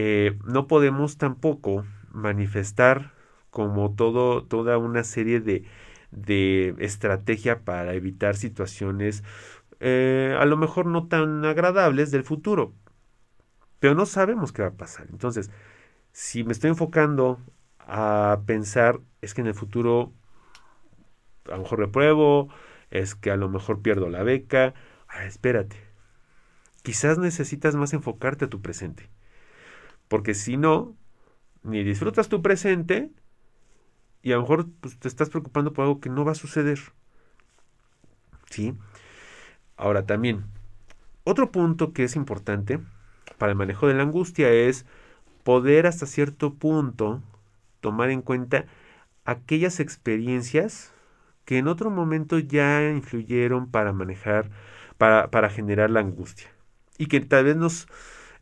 Eh, 0.00 0.38
no 0.44 0.68
podemos 0.68 1.18
tampoco 1.18 1.84
manifestar 2.12 3.12
como 3.50 3.94
toda 3.96 4.78
una 4.78 5.02
serie 5.04 5.40
de, 5.40 5.64
de 6.12 6.76
estrategia 6.78 7.64
para 7.64 7.94
evitar 7.94 8.36
situaciones 8.36 9.24
eh, 9.80 10.36
a 10.38 10.44
lo 10.46 10.56
mejor 10.56 10.86
no 10.86 11.08
tan 11.08 11.44
agradables 11.44 12.10
del 12.12 12.24
futuro. 12.24 12.74
Pero 13.80 13.94
no 13.94 14.06
sabemos 14.06 14.52
qué 14.52 14.62
va 14.62 14.68
a 14.68 14.76
pasar. 14.76 15.06
Entonces, 15.10 15.50
si 16.12 16.44
me 16.44 16.52
estoy 16.52 16.70
enfocando 16.70 17.40
a 17.80 18.42
pensar, 18.46 19.00
es 19.22 19.34
que 19.34 19.42
en 19.42 19.48
el 19.48 19.54
futuro 19.54 20.12
a 21.46 21.52
lo 21.52 21.62
mejor 21.62 21.78
repruebo, 21.80 22.48
es 22.90 23.14
que 23.14 23.30
a 23.30 23.36
lo 23.36 23.48
mejor 23.48 23.82
pierdo 23.82 24.08
la 24.08 24.22
beca, 24.22 24.74
ah, 25.08 25.24
espérate. 25.24 25.76
Quizás 26.82 27.18
necesitas 27.18 27.76
más 27.76 27.92
enfocarte 27.92 28.46
a 28.46 28.48
tu 28.48 28.60
presente. 28.62 29.08
Porque 30.08 30.34
si 30.34 30.56
no, 30.56 30.96
ni 31.62 31.84
disfrutas 31.84 32.28
tu 32.28 32.42
presente, 32.42 33.10
y 34.22 34.32
a 34.32 34.36
lo 34.36 34.42
mejor 34.42 34.68
pues, 34.80 34.98
te 34.98 35.08
estás 35.08 35.30
preocupando 35.30 35.72
por 35.72 35.84
algo 35.84 36.00
que 36.00 36.10
no 36.10 36.24
va 36.24 36.32
a 36.32 36.36
suceder. 36.36 36.78
¿Sí? 38.50 38.74
Ahora 39.76 40.06
también, 40.06 40.44
otro 41.24 41.52
punto 41.52 41.92
que 41.92 42.04
es 42.04 42.16
importante 42.16 42.80
para 43.36 43.52
el 43.52 43.58
manejo 43.58 43.86
de 43.86 43.94
la 43.94 44.02
angustia 44.02 44.50
es 44.50 44.86
poder 45.44 45.86
hasta 45.86 46.06
cierto 46.06 46.54
punto 46.54 47.22
tomar 47.80 48.10
en 48.10 48.22
cuenta 48.22 48.66
aquellas 49.24 49.78
experiencias 49.80 50.92
que 51.44 51.58
en 51.58 51.68
otro 51.68 51.90
momento 51.90 52.38
ya 52.38 52.90
influyeron 52.90 53.70
para 53.70 53.92
manejar, 53.92 54.50
para, 54.98 55.30
para 55.30 55.48
generar 55.48 55.90
la 55.90 56.00
angustia. 56.00 56.48
Y 56.98 57.06
que 57.06 57.20
tal 57.20 57.44
vez 57.44 57.56
nos, 57.56 57.88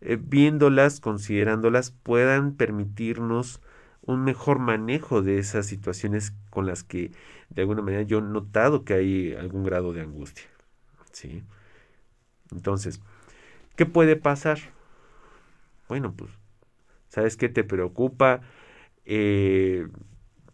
eh, 0.00 0.18
viéndolas, 0.20 1.00
considerándolas, 1.00 1.90
puedan 1.90 2.54
permitirnos 2.54 3.60
un 4.02 4.24
mejor 4.24 4.58
manejo 4.58 5.22
de 5.22 5.38
esas 5.38 5.66
situaciones 5.66 6.32
con 6.50 6.66
las 6.66 6.84
que 6.84 7.10
de 7.50 7.62
alguna 7.62 7.82
manera 7.82 8.02
yo 8.02 8.18
he 8.18 8.22
notado 8.22 8.84
que 8.84 8.94
hay 8.94 9.34
algún 9.34 9.64
grado 9.64 9.92
de 9.92 10.02
angustia. 10.02 10.44
¿sí? 11.12 11.42
Entonces, 12.52 13.00
¿qué 13.74 13.86
puede 13.86 14.16
pasar? 14.16 14.58
Bueno, 15.88 16.14
pues, 16.14 16.30
¿sabes 17.08 17.36
qué 17.36 17.48
te 17.48 17.64
preocupa? 17.64 18.40
Eh, 19.04 19.88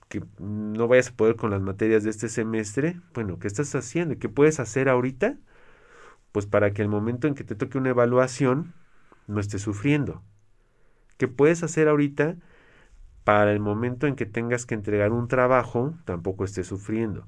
que 0.09 0.22
no 0.38 0.88
vayas 0.88 1.09
a 1.09 1.16
poder 1.16 1.37
con 1.37 1.50
las 1.50 1.62
materias 1.62 2.05
de 2.05 2.11
este 2.11 2.28
semestre. 2.28 3.00
Bueno, 3.14 3.38
¿qué 3.38 3.46
estás 3.46 3.74
haciendo? 3.74 4.18
¿Qué 4.18 4.28
puedes 4.28 4.61
hacer 4.61 4.88
ahorita? 4.88 5.38
Pues 6.33 6.46
para 6.46 6.72
que 6.72 6.83
el 6.83 6.88
momento 6.88 7.28
en 7.28 7.35
que 7.35 7.44
te 7.44 7.55
toque 7.55 7.78
una 7.78 7.90
evaluación 7.90 8.74
no 9.26 9.40
estés 9.40 9.62
sufriendo. 9.62 10.22
¿Qué 11.18 11.28
puedes 11.28 11.62
hacer 11.62 11.88
ahorita? 11.88 12.37
Para 13.24 13.52
el 13.52 13.61
momento 13.61 14.06
en 14.06 14.16
que 14.16 14.26
tengas 14.26 14.66
que 14.66 14.74
entregar 14.74 15.12
un 15.12 15.28
trabajo, 15.28 15.94
tampoco 16.04 16.44
estés 16.44 16.66
sufriendo. 16.66 17.26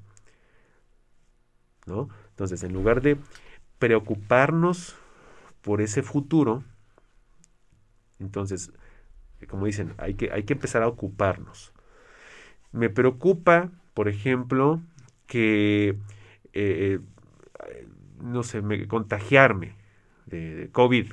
¿No? 1.86 2.08
Entonces, 2.30 2.62
en 2.62 2.72
lugar 2.72 3.02
de 3.02 3.18
preocuparnos 3.78 4.96
por 5.62 5.80
ese 5.80 6.02
futuro, 6.02 6.64
entonces, 8.18 8.72
como 9.48 9.66
dicen, 9.66 9.94
hay 9.98 10.14
que, 10.14 10.32
hay 10.32 10.44
que 10.44 10.54
empezar 10.54 10.82
a 10.82 10.88
ocuparnos. 10.88 11.72
Me 12.72 12.90
preocupa, 12.90 13.70
por 13.92 14.08
ejemplo, 14.08 14.80
que, 15.26 15.90
eh, 15.90 15.96
eh, 16.52 17.88
no 18.20 18.42
sé, 18.42 18.62
me, 18.62 18.86
contagiarme 18.88 19.76
de, 20.26 20.68
COVID. 20.72 21.12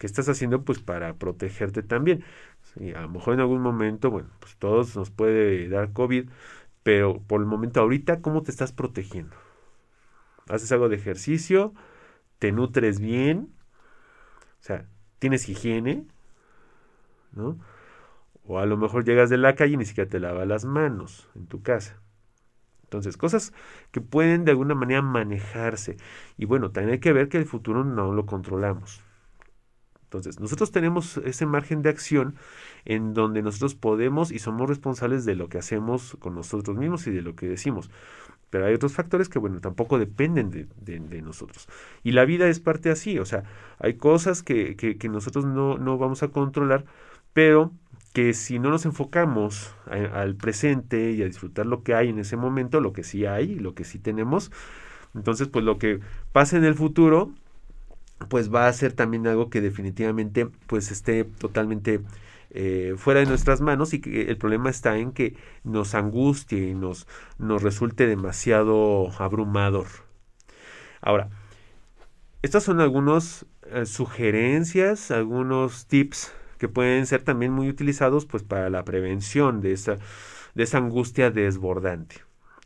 ¿Qué 0.00 0.06
estás 0.06 0.30
haciendo? 0.30 0.64
Pues 0.64 0.80
para 0.80 1.14
protegerte 1.14 1.82
también. 1.82 2.24
a 2.96 3.02
lo 3.02 3.08
mejor 3.10 3.34
en 3.34 3.40
algún 3.40 3.60
momento, 3.60 4.10
bueno, 4.10 4.30
pues 4.40 4.56
todos 4.56 4.96
nos 4.96 5.10
puede 5.10 5.68
dar 5.68 5.92
COVID, 5.92 6.30
pero 6.82 7.20
por 7.20 7.40
el 7.42 7.46
momento 7.46 7.80
ahorita, 7.80 8.22
¿cómo 8.22 8.42
te 8.42 8.50
estás 8.50 8.72
protegiendo? 8.72 9.36
¿Haces 10.48 10.72
algo 10.72 10.88
de 10.88 10.96
ejercicio? 10.96 11.74
¿Te 12.38 12.50
nutres 12.50 12.98
bien? 12.98 13.52
O 14.60 14.62
sea, 14.62 14.86
¿tienes 15.18 15.48
higiene? 15.50 16.06
¿No? 17.32 17.58
O 18.44 18.58
a 18.58 18.66
lo 18.66 18.78
mejor 18.78 19.04
llegas 19.04 19.28
de 19.28 19.36
la 19.36 19.54
calle 19.54 19.74
y 19.74 19.76
ni 19.76 19.84
siquiera 19.84 20.08
te 20.08 20.18
lavas 20.18 20.48
las 20.48 20.64
manos 20.64 21.28
en 21.34 21.46
tu 21.46 21.62
casa. 21.62 22.00
Entonces, 22.84 23.18
cosas 23.18 23.52
que 23.90 24.00
pueden 24.00 24.46
de 24.46 24.52
alguna 24.52 24.74
manera 24.74 25.02
manejarse. 25.02 25.98
Y 26.38 26.46
bueno, 26.46 26.70
también 26.70 26.94
hay 26.94 27.00
que 27.00 27.12
ver 27.12 27.28
que 27.28 27.36
el 27.36 27.44
futuro 27.44 27.84
no 27.84 28.12
lo 28.14 28.24
controlamos. 28.24 29.02
Entonces, 30.10 30.40
nosotros 30.40 30.72
tenemos 30.72 31.18
ese 31.18 31.46
margen 31.46 31.82
de 31.82 31.88
acción 31.88 32.34
en 32.84 33.14
donde 33.14 33.42
nosotros 33.42 33.76
podemos 33.76 34.32
y 34.32 34.40
somos 34.40 34.68
responsables 34.68 35.24
de 35.24 35.36
lo 35.36 35.48
que 35.48 35.58
hacemos 35.58 36.16
con 36.18 36.34
nosotros 36.34 36.76
mismos 36.76 37.06
y 37.06 37.12
de 37.12 37.22
lo 37.22 37.36
que 37.36 37.46
decimos. 37.46 37.92
Pero 38.50 38.66
hay 38.66 38.74
otros 38.74 38.92
factores 38.92 39.28
que, 39.28 39.38
bueno, 39.38 39.60
tampoco 39.60 40.00
dependen 40.00 40.50
de, 40.50 41.22
nosotros. 41.22 41.68
Y 42.02 42.10
la 42.10 42.24
vida 42.24 42.48
es 42.48 42.58
parte 42.58 42.90
así, 42.90 43.20
o 43.20 43.24
sea, 43.24 43.44
hay 43.78 43.94
cosas 43.94 44.42
que, 44.42 44.74
que, 44.74 45.08
nosotros 45.08 45.44
no, 45.44 45.78
no, 45.78 45.96
vamos 45.96 46.24
a 46.24 46.28
controlar, 46.28 46.86
pero 47.32 47.70
que 48.12 48.34
si 48.34 48.58
no 48.58 48.70
nos 48.70 48.86
enfocamos 48.86 49.76
al 49.86 50.34
presente 50.34 51.12
y 51.12 51.22
a 51.22 51.26
disfrutar 51.26 51.66
lo 51.66 51.84
que 51.84 51.94
hay 51.94 52.08
en 52.08 52.18
ese 52.18 52.36
momento, 52.36 52.80
lo 52.80 52.92
que 52.92 53.04
sí 53.04 53.26
hay, 53.26 53.54
lo 53.54 53.76
que 53.76 53.84
sí 53.84 54.00
tenemos, 54.00 54.50
entonces 55.14 55.46
pues 55.46 55.64
lo 55.64 55.78
que 55.78 56.00
pase 56.32 56.56
en 56.56 56.64
el 56.64 56.74
futuro, 56.74 57.32
pues 58.28 58.52
va 58.52 58.68
a 58.68 58.72
ser 58.72 58.92
también 58.92 59.26
algo 59.26 59.50
que 59.50 59.60
definitivamente 59.60 60.46
pues 60.66 60.90
esté 60.90 61.24
totalmente 61.24 62.00
eh, 62.50 62.94
fuera 62.96 63.20
de 63.20 63.26
nuestras 63.26 63.60
manos 63.60 63.94
y 63.94 64.00
que 64.00 64.22
el 64.22 64.36
problema 64.36 64.70
está 64.70 64.98
en 64.98 65.12
que 65.12 65.36
nos 65.64 65.94
angustie 65.94 66.70
y 66.70 66.74
nos, 66.74 67.06
nos 67.38 67.62
resulte 67.62 68.06
demasiado 68.06 69.10
abrumador. 69.18 69.86
Ahora, 71.00 71.30
estas 72.42 72.64
son 72.64 72.80
algunas 72.80 73.46
eh, 73.66 73.86
sugerencias, 73.86 75.10
algunos 75.10 75.86
tips 75.86 76.32
que 76.58 76.68
pueden 76.68 77.06
ser 77.06 77.22
también 77.22 77.52
muy 77.52 77.68
utilizados 77.68 78.26
pues 78.26 78.42
para 78.42 78.68
la 78.68 78.84
prevención 78.84 79.60
de 79.60 79.72
esa, 79.72 79.96
de 80.54 80.62
esa 80.62 80.78
angustia 80.78 81.30
desbordante, 81.30 82.16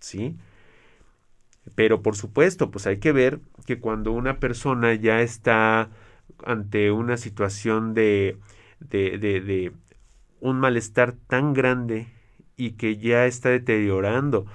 ¿sí? 0.00 0.36
Pero 1.74 2.02
por 2.02 2.16
supuesto, 2.16 2.70
pues 2.70 2.86
hay 2.86 2.98
que 2.98 3.12
ver 3.12 3.40
que 3.66 3.80
cuando 3.80 4.12
una 4.12 4.38
persona 4.38 4.94
ya 4.94 5.20
está 5.20 5.90
ante 6.44 6.90
una 6.90 7.16
situación 7.16 7.94
de, 7.94 8.38
un 10.40 10.60
malestar 10.60 11.12
tan 11.12 11.52
grande 11.54 12.08
y 12.56 12.72
que 12.72 12.96
ya 12.96 13.26
está 13.26 13.50
deteriorando 13.50 14.46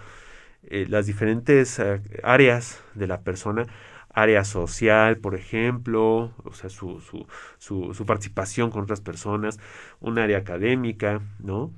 eh, 0.63 0.85
las 0.87 1.07
diferentes 1.07 1.79
eh, 1.79 2.01
áreas 2.23 2.83
de 2.95 3.07
la 3.07 3.21
persona, 3.21 3.65
área 4.09 4.43
social, 4.43 5.17
por 5.17 5.35
ejemplo, 5.35 6.33
o 6.43 6.53
sea, 6.53 6.69
su, 6.69 6.99
su, 7.01 7.27
su, 7.57 7.93
su, 7.93 8.05
participación 8.05 8.71
con 8.71 8.83
otras 8.83 9.01
personas, 9.01 9.59
un 9.99 10.19
área 10.19 10.39
académica, 10.39 11.21
¿no? 11.39 11.71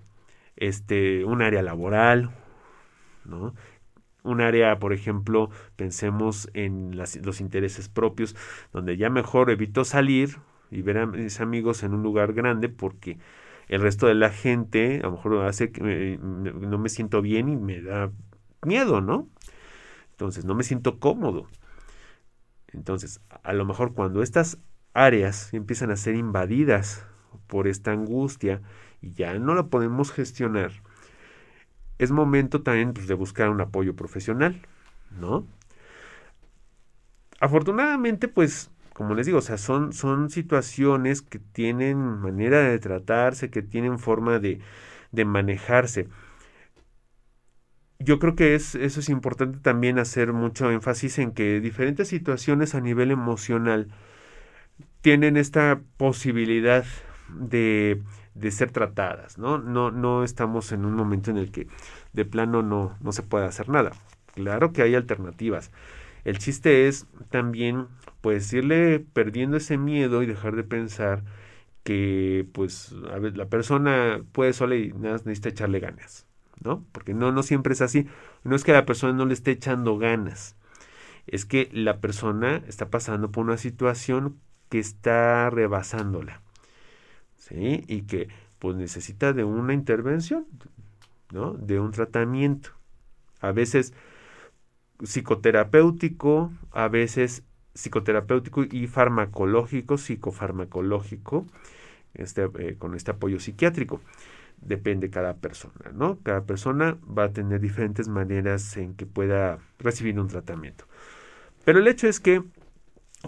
Este, 0.55 1.25
un 1.25 1.41
área 1.41 1.61
laboral, 1.61 2.31
¿no? 3.25 3.53
Un 4.23 4.41
área, 4.41 4.77
por 4.77 4.93
ejemplo, 4.93 5.49
pensemos 5.75 6.49
en 6.53 6.95
los 6.95 7.41
intereses 7.41 7.89
propios, 7.89 8.35
donde 8.71 8.97
ya 8.97 9.09
mejor 9.09 9.49
evito 9.49 9.83
salir 9.83 10.37
y 10.69 10.83
ver 10.83 10.99
a 10.99 11.05
mis 11.07 11.41
amigos 11.41 11.83
en 11.83 11.93
un 11.93 12.03
lugar 12.03 12.33
grande 12.33 12.69
porque 12.69 13.17
el 13.67 13.81
resto 13.81 14.07
de 14.07 14.15
la 14.15 14.29
gente 14.29 14.99
a 14.99 15.07
lo 15.07 15.13
mejor 15.13 15.45
hace 15.45 15.71
que 15.71 16.19
no 16.21 16.77
me 16.77 16.89
siento 16.89 17.21
bien 17.21 17.49
y 17.49 17.55
me 17.55 17.81
da 17.81 18.11
miedo, 18.63 19.01
¿no? 19.01 19.27
Entonces 20.11 20.45
no 20.45 20.55
me 20.55 20.63
siento 20.63 20.99
cómodo. 20.99 21.47
Entonces, 22.73 23.21
a 23.43 23.53
lo 23.53 23.65
mejor 23.65 23.93
cuando 23.93 24.21
estas 24.21 24.59
áreas 24.93 25.53
empiezan 25.53 25.91
a 25.91 25.95
ser 25.95 26.15
invadidas 26.15 27.05
por 27.47 27.67
esta 27.67 27.91
angustia 27.91 28.61
y 29.01 29.13
ya 29.13 29.33
no 29.39 29.55
la 29.55 29.67
podemos 29.67 30.11
gestionar, 30.11 30.71
es 32.01 32.11
momento 32.11 32.61
también 32.63 32.93
pues, 32.93 33.07
de 33.07 33.13
buscar 33.15 33.49
un 33.49 33.61
apoyo 33.61 33.95
profesional, 33.95 34.61
¿no? 35.11 35.47
Afortunadamente, 37.39 38.27
pues, 38.27 38.69
como 38.93 39.15
les 39.15 39.25
digo, 39.25 39.39
o 39.39 39.41
sea, 39.41 39.57
son, 39.57 39.93
son 39.93 40.29
situaciones 40.29 41.21
que 41.21 41.39
tienen 41.39 41.97
manera 41.97 42.59
de 42.61 42.79
tratarse, 42.79 43.49
que 43.49 43.61
tienen 43.63 43.99
forma 43.99 44.39
de, 44.39 44.59
de 45.11 45.25
manejarse 45.25 46.07
yo 47.99 48.19
creo 48.19 48.35
que 48.35 48.55
es, 48.55 48.75
eso 48.75 48.99
es 48.99 49.09
importante 49.09 49.59
también 49.59 49.99
hacer 49.99 50.33
mucho 50.33 50.71
énfasis 50.71 51.19
en 51.19 51.31
que 51.31 51.59
diferentes 51.61 52.07
situaciones 52.07 52.75
a 52.75 52.81
nivel 52.81 53.11
emocional 53.11 53.89
tienen 55.01 55.37
esta 55.37 55.81
posibilidad 55.97 56.85
de, 57.29 58.01
de 58.35 58.51
ser 58.51 58.71
tratadas, 58.71 59.37
¿no? 59.37 59.57
¿no? 59.57 59.91
No 59.91 60.23
estamos 60.23 60.71
en 60.71 60.85
un 60.85 60.93
momento 60.95 61.31
en 61.31 61.37
el 61.37 61.51
que 61.51 61.67
de 62.13 62.25
plano 62.25 62.61
no, 62.63 62.97
no 63.01 63.11
se 63.11 63.23
puede 63.23 63.45
hacer 63.45 63.69
nada. 63.69 63.91
Claro 64.35 64.73
que 64.73 64.81
hay 64.83 64.95
alternativas. 64.95 65.71
El 66.23 66.37
chiste 66.39 66.87
es 66.87 67.07
también, 67.29 67.87
pues, 68.21 68.51
irle 68.53 68.99
perdiendo 68.99 69.57
ese 69.57 69.77
miedo 69.77 70.23
y 70.23 70.27
dejar 70.27 70.55
de 70.55 70.63
pensar 70.63 71.23
que, 71.83 72.47
pues, 72.53 72.93
a 73.13 73.19
ver, 73.19 73.37
la 73.37 73.47
persona 73.47 74.21
puede 74.31 74.53
sola 74.53 74.75
y 74.75 74.93
nada, 74.93 75.15
necesita 75.25 75.49
echarle 75.49 75.79
ganas. 75.79 76.27
¿no? 76.63 76.85
Porque 76.91 77.13
no, 77.13 77.31
no 77.31 77.43
siempre 77.43 77.73
es 77.73 77.81
así. 77.81 78.07
No 78.43 78.55
es 78.55 78.63
que 78.63 78.73
la 78.73 78.85
persona 78.85 79.13
no 79.13 79.25
le 79.25 79.33
esté 79.33 79.51
echando 79.51 79.97
ganas. 79.97 80.55
Es 81.27 81.45
que 81.45 81.69
la 81.73 81.99
persona 81.99 82.63
está 82.67 82.89
pasando 82.89 83.31
por 83.31 83.45
una 83.45 83.57
situación 83.57 84.39
que 84.69 84.79
está 84.79 85.49
rebasándola. 85.49 86.41
Y 87.53 88.03
que 88.03 88.29
pues 88.59 88.75
necesita 88.75 89.33
de 89.33 89.43
una 89.43 89.73
intervención, 89.73 90.45
¿no? 91.31 91.53
De 91.53 91.79
un 91.79 91.91
tratamiento. 91.91 92.71
A 93.39 93.51
veces 93.51 93.93
psicoterapéutico, 95.03 96.51
a 96.71 96.87
veces 96.87 97.43
psicoterapéutico 97.73 98.63
y 98.63 98.87
farmacológico, 98.87 99.97
psicofarmacológico, 99.97 101.47
este, 102.13 102.49
eh, 102.59 102.75
con 102.77 102.95
este 102.95 103.11
apoyo 103.11 103.39
psiquiátrico 103.39 104.01
depende 104.61 105.09
cada 105.09 105.35
persona, 105.37 105.91
¿no? 105.93 106.19
Cada 106.23 106.43
persona 106.43 106.97
va 107.05 107.25
a 107.25 107.33
tener 107.33 107.59
diferentes 107.59 108.07
maneras 108.07 108.77
en 108.77 108.93
que 108.93 109.05
pueda 109.05 109.59
recibir 109.79 110.19
un 110.19 110.27
tratamiento. 110.27 110.85
Pero 111.65 111.79
el 111.79 111.87
hecho 111.87 112.07
es 112.07 112.19
que 112.19 112.43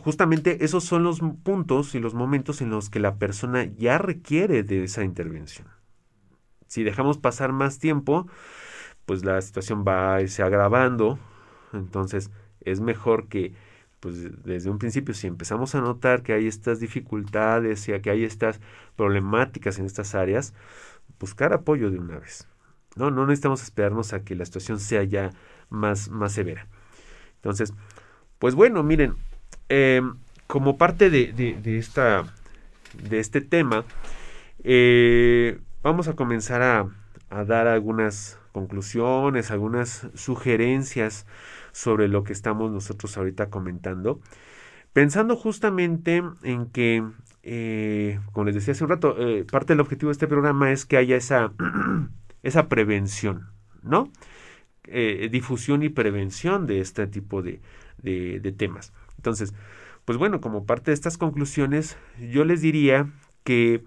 justamente 0.01 0.63
esos 0.65 0.83
son 0.83 1.03
los 1.03 1.19
puntos 1.43 1.95
y 1.95 1.99
los 1.99 2.13
momentos 2.13 2.61
en 2.61 2.69
los 2.69 2.89
que 2.89 2.99
la 2.99 3.15
persona 3.15 3.65
ya 3.65 3.97
requiere 3.97 4.63
de 4.63 4.83
esa 4.83 5.03
intervención. 5.03 5.67
Si 6.67 6.83
dejamos 6.83 7.17
pasar 7.17 7.51
más 7.51 7.79
tiempo, 7.79 8.27
pues 9.05 9.23
la 9.23 9.41
situación 9.41 9.83
va 9.87 10.15
a 10.15 10.21
irse 10.21 10.43
agravando. 10.43 11.19
Entonces 11.73 12.31
es 12.61 12.79
mejor 12.79 13.27
que 13.27 13.53
pues 13.99 14.43
desde 14.43 14.69
un 14.69 14.79
principio 14.79 15.13
si 15.13 15.27
empezamos 15.27 15.75
a 15.75 15.81
notar 15.81 16.23
que 16.23 16.33
hay 16.33 16.45
estas 16.45 16.81
dificultades 16.81 17.87
y 17.87 17.97
que 18.01 18.09
hay 18.09 18.25
estas 18.25 18.59
problemáticas 18.97 19.79
en 19.79 19.85
estas 19.85 20.13
áreas, 20.13 20.53
buscar 21.19 21.53
apoyo 21.53 21.89
de 21.89 21.99
una 21.99 22.19
vez. 22.19 22.47
No, 22.95 23.11
no 23.11 23.25
necesitamos 23.25 23.63
esperarnos 23.63 24.11
a 24.11 24.23
que 24.23 24.35
la 24.35 24.45
situación 24.45 24.79
sea 24.79 25.03
ya 25.03 25.31
más, 25.69 26.09
más 26.09 26.33
severa. 26.33 26.67
Entonces, 27.35 27.73
pues 28.39 28.55
bueno, 28.55 28.83
miren, 28.83 29.15
em, 29.69 30.15
como 30.47 30.77
parte 30.77 31.09
de, 31.09 31.57
esta, 31.77 32.25
de 33.01 33.19
este 33.19 33.41
tema, 33.41 33.85
eh, 34.63 35.59
vamos 35.81 36.07
a 36.07 36.13
comenzar 36.13 36.61
a, 36.61 36.87
a 37.29 37.43
dar 37.43 37.67
algunas 37.67 38.39
conclusiones, 38.51 39.51
algunas 39.51 40.07
sugerencias 40.13 41.25
sobre 41.71 42.07
lo 42.07 42.23
que 42.23 42.33
estamos 42.33 42.71
nosotros 42.71 43.17
ahorita 43.17 43.49
comentando, 43.49 44.21
pensando 44.93 45.35
justamente 45.35 46.21
en 46.43 46.67
que, 46.67 47.03
eh, 47.41 48.19
como 48.31 48.45
les 48.45 48.55
decía 48.55 48.73
hace 48.73 48.83
un 48.83 48.91
rato, 48.91 49.15
eh, 49.17 49.45
parte 49.51 49.73
del 49.73 49.79
objetivo 49.79 50.09
de 50.09 50.13
este 50.13 50.27
programa 50.27 50.71
es 50.71 50.85
que 50.85 50.97
haya 50.97 51.15
esa, 51.15 51.51
esa 52.43 52.69
prevención, 52.69 53.47
¿no? 53.81 54.11
Difusión 54.85 55.81
y 55.81 55.89
prevención 55.89 56.67
de 56.67 56.81
este 56.81 57.07
tipo 57.07 57.41
de, 57.41 57.61
de 58.03 58.51
temas. 58.51 58.91
Entonces, 59.23 59.53
pues 60.03 60.17
bueno, 60.17 60.41
como 60.41 60.65
parte 60.65 60.91
de 60.91 60.95
estas 60.95 61.17
conclusiones, 61.17 61.97
yo 62.19 62.43
les 62.43 62.59
diría 62.59 63.09
que 63.45 63.85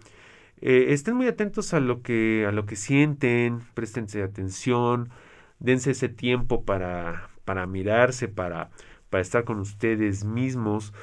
estén 0.62 1.14
muy 1.14 1.26
atentos 1.28 1.74
a 1.74 1.80
lo 1.80 2.00
que, 2.00 2.46
a 2.48 2.52
lo 2.52 2.64
que 2.64 2.74
sienten, 2.74 3.60
préstense 3.74 4.22
atención, 4.22 5.10
dense 5.58 5.90
ese 5.90 6.08
tiempo 6.08 6.64
para, 6.64 7.28
para 7.44 7.66
mirarse, 7.66 8.28
para, 8.28 8.70
para 9.10 9.20
estar 9.20 9.44
con 9.44 9.60
ustedes 9.60 10.24
mismos, 10.24 10.94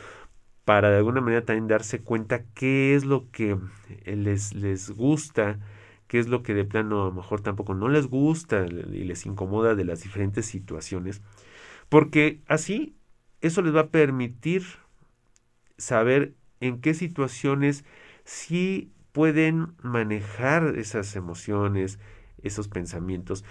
para 0.66 0.90
de 0.90 0.98
alguna 0.98 1.22
manera 1.22 1.46
también 1.46 1.68
darse 1.68 2.02
cuenta 2.02 2.44
qué 2.56 2.96
es 2.96 3.06
lo 3.06 3.30
que 3.30 3.56
les, 4.06 4.56
les 4.56 4.90
gusta, 4.90 5.60
qué 6.08 6.18
es 6.18 6.28
lo 6.28 6.42
que 6.42 6.56
de 6.56 6.66
plano 6.66 7.04
a 7.04 7.06
lo 7.06 7.14
mejor 7.14 7.42
tampoco 7.42 7.76
no 7.76 7.88
les 7.88 8.08
gusta 8.08 8.66
y 8.66 9.04
les 9.04 9.28
incomoda 9.28 9.76
de 9.76 9.86
las 9.86 10.02
diferentes 10.02 10.48
situaciones, 10.48 11.22
porque 11.88 12.42
así 12.48 12.96
eso 13.44 13.62
les 13.62 13.76
va 13.76 13.82
a 13.82 13.90
permitir 13.90 14.64
saber 15.78 16.34
en 16.62 16.82
qué 16.82 16.94
situaciones 16.94 17.86
sí 18.24 18.92
pueden 19.12 19.76
manejar 19.84 20.76
esas 20.78 21.16
emociones, 21.16 22.00
esos 22.42 22.68
pensamientos 22.68 23.44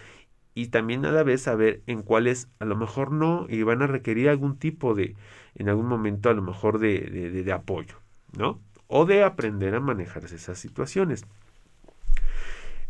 y 0.55 0.69
también 0.69 1.05
a 1.07 1.13
la 1.13 1.23
vez 1.23 1.43
saber 1.43 1.83
en 1.87 2.03
cuáles 2.03 2.49
a 2.59 2.65
lo 2.65 2.77
mejor 2.77 3.13
no 3.13 3.47
y 3.49 3.63
van 3.63 3.83
a 3.83 3.87
requerir 3.87 4.29
algún 4.29 4.59
tipo 4.59 4.95
de, 4.95 5.15
en 5.55 5.69
algún 5.69 5.87
momento 5.87 6.31
a 6.31 6.35
lo 6.35 6.43
mejor 6.43 6.79
de, 6.79 7.01
de, 7.01 7.53
apoyo, 7.53 7.97
¿no? 8.37 8.61
O 8.87 9.07
de 9.07 9.25
aprender 9.25 9.75
a 9.75 9.81
manejar 9.81 10.25
esas 10.25 10.59
situaciones. 10.59 11.25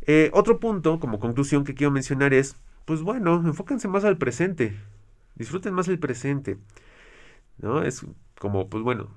Eh, 0.06 0.30
otro 0.32 0.58
punto, 0.58 0.98
como 0.98 1.20
conclusión 1.20 1.64
que 1.64 1.74
quiero 1.74 1.92
mencionar 1.92 2.34
es, 2.34 2.56
pues 2.84 3.02
bueno, 3.02 3.36
enfóquense 3.44 3.86
más 3.86 4.04
al 4.04 4.18
presente, 4.18 4.74
disfruten 5.36 5.74
más 5.74 5.86
el 5.86 6.00
presente, 6.00 6.58
¿no? 7.62 7.82
Es 7.82 8.06
como, 8.38 8.68
pues 8.68 8.82
bueno, 8.84 9.08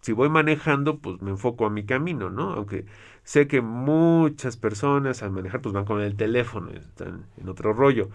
si 0.00 0.12
voy 0.12 0.28
manejando, 0.28 0.98
pues 0.98 1.20
me 1.22 1.30
enfoco 1.30 1.66
a 1.66 1.70
mi 1.70 1.84
camino, 1.84 2.30
¿no? 2.30 2.52
Aunque 2.54 2.86
sé 3.22 3.46
que 3.46 3.60
muchas 3.60 4.56
personas 4.56 5.22
al 5.22 5.30
manejar, 5.30 5.60
pues 5.60 5.74
van 5.74 5.84
con 5.84 6.00
el 6.00 6.16
teléfono, 6.16 6.70
están 6.70 7.26
en 7.36 7.48
otro 7.48 7.72
rollo. 7.72 8.08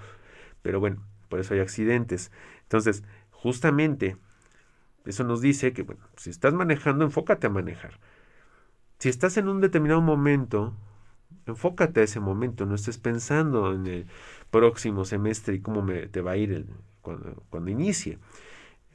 Pero 0.62 0.80
bueno, 0.80 1.04
por 1.30 1.40
eso 1.40 1.54
hay 1.54 1.60
accidentes. 1.60 2.32
Entonces, 2.64 3.04
justamente, 3.32 4.18
eso 5.06 5.24
nos 5.24 5.42
dice 5.42 5.74
que, 5.74 5.84
bueno, 5.84 6.02
si 6.18 6.32
estás 6.32 6.54
manejando, 6.54 7.06
enfócate 7.06 7.48
a 7.48 7.52
manejar. 7.52 8.00
Si 8.98 9.10
estás 9.10 9.38
en 9.38 9.48
un 9.48 9.62
determinado 9.62 10.02
momento, 10.02 10.74
enfócate 11.46 12.02
a 12.02 12.04
ese 12.04 12.20
momento, 12.20 12.66
no 12.66 12.76
estés 12.76 12.98
pensando 12.98 13.74
en 13.74 13.86
el 13.88 14.06
próximo 14.50 15.06
semestre 15.06 15.56
y 15.56 15.62
cómo 15.62 15.82
me, 15.84 16.08
te 16.08 16.22
va 16.22 16.32
a 16.32 16.38
ir 16.38 16.66
cuando, 17.02 17.44
cuando 17.50 17.70
inicie. 17.70 18.18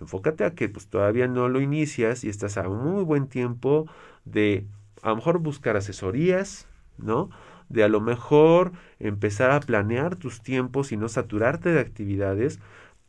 Enfócate 0.00 0.44
a 0.44 0.54
que 0.54 0.68
pues, 0.68 0.86
todavía 0.86 1.28
no 1.28 1.48
lo 1.48 1.60
inicias 1.60 2.24
y 2.24 2.28
estás 2.28 2.56
a 2.56 2.68
muy 2.68 3.04
buen 3.04 3.28
tiempo 3.28 3.86
de 4.24 4.66
a 5.02 5.10
lo 5.10 5.16
mejor 5.16 5.38
buscar 5.38 5.76
asesorías, 5.76 6.66
¿no? 6.98 7.30
De 7.68 7.84
a 7.84 7.88
lo 7.88 8.00
mejor 8.00 8.72
empezar 8.98 9.50
a 9.50 9.60
planear 9.60 10.16
tus 10.16 10.40
tiempos 10.42 10.92
y 10.92 10.96
no 10.96 11.08
saturarte 11.08 11.70
de 11.70 11.80
actividades 11.80 12.58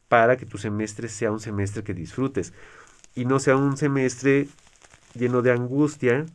para 0.07 0.37
que 0.37 0.45
tu 0.45 0.57
semestre 0.57 1.07
sea 1.07 1.31
un 1.31 1.39
semestre 1.39 1.83
que 1.83 1.93
disfrutes 1.93 2.53
y 3.15 3.25
no 3.25 3.39
sea 3.39 3.55
un 3.55 3.77
semestre 3.77 4.47
lleno 5.15 5.41
de 5.41 5.51
angustia 5.51 6.25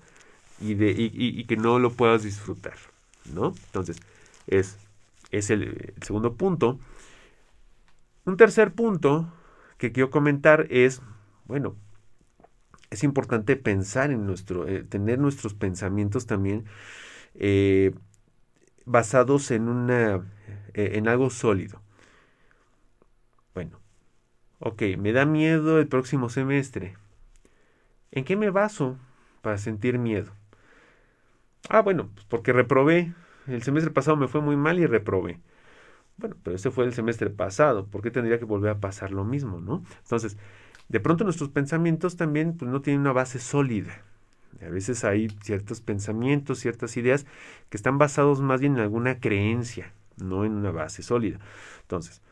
y, 0.61 0.75
de, 0.75 0.95
y, 0.97 1.45
que 1.45 1.57
no 1.57 1.79
lo 1.79 1.93
puedas 1.93 2.23
disfrutar, 2.23 2.77
¿no? 3.33 3.55
Entonces, 3.67 3.99
es, 4.47 4.79
es 5.31 5.51
el 5.51 5.95
segundo 6.01 6.35
punto. 6.35 6.79
Un 8.25 8.37
tercer 8.37 8.73
punto 8.73 9.31
que 9.79 9.93
quiero 9.93 10.11
comentar 10.11 10.67
es, 10.71 11.03
bueno, 11.47 11.77
es 12.91 13.05
importante 13.05 13.57
pensar 13.57 14.11
en 14.11 14.27
nuestro, 14.27 14.67
eh, 14.69 14.85
tener 14.85 15.19
nuestros 15.19 15.55
pensamientos 15.55 16.27
también 16.27 16.65
eh, 17.35 17.93
basados 18.85 19.51
en 19.51 19.69
una, 19.69 20.27
eh, 20.75 20.93
en 20.95 21.09
algo 21.09 21.31
sólido. 21.31 21.83
Bueno, 23.55 23.81
ok, 24.61 24.83
me 24.99 25.13
da 25.13 25.25
miedo 25.27 25.79
el 25.79 25.89
próximo 25.89 26.29
semestre. 26.29 26.97
¿En 28.13 28.25
qué 28.25 28.37
me 28.37 28.51
baso 28.51 28.99
para 29.43 29.59
sentir 29.59 29.99
miedo? 29.99 30.33
Ah, 31.69 31.81
bueno, 31.83 32.11
pues 32.15 32.27
porque 32.27 32.53
reprobé. 32.53 33.13
El 33.47 33.63
semestre 33.63 33.93
pasado 33.93 34.17
me 34.17 34.29
fue 34.29 34.41
muy 34.41 34.57
mal 34.57 34.79
y 34.79 34.87
reprobé. 34.87 35.41
Bueno, 36.17 36.37
pero 36.43 36.57
ese 36.57 36.71
fue 36.71 36.85
el 36.85 36.95
semestre 36.95 37.29
pasado, 37.31 37.87
¿por 37.87 38.03
qué 38.03 38.11
tendría 38.11 38.39
que 38.39 38.47
volver 38.47 38.71
a 38.71 38.81
pasar 38.81 39.11
lo 39.11 39.25
mismo, 39.25 39.61
no? 39.61 39.85
Entonces, 40.03 40.39
de 40.89 41.01
pronto 41.01 41.25
nuestros 41.25 41.51
pensamientos 41.51 42.17
también 42.17 42.57
pues, 42.57 42.71
no 42.71 42.81
tienen 42.81 43.03
una 43.03 43.13
base 43.13 43.39
sólida. 43.39 44.03
A 44.63 44.71
veces 44.71 45.05
hay 45.05 45.29
ciertos 45.43 45.83
pensamientos, 45.83 46.61
ciertas 46.61 46.97
ideas 46.97 47.27
que 47.69 47.77
están 47.77 47.99
basados 47.99 48.41
más 48.41 48.61
bien 48.61 48.75
en 48.75 48.81
alguna 48.81 49.21
creencia, 49.21 49.93
no 50.17 50.47
en 50.47 50.53
una 50.53 50.71
base 50.71 51.03
sólida. 51.03 51.39
Entonces, 51.83 52.23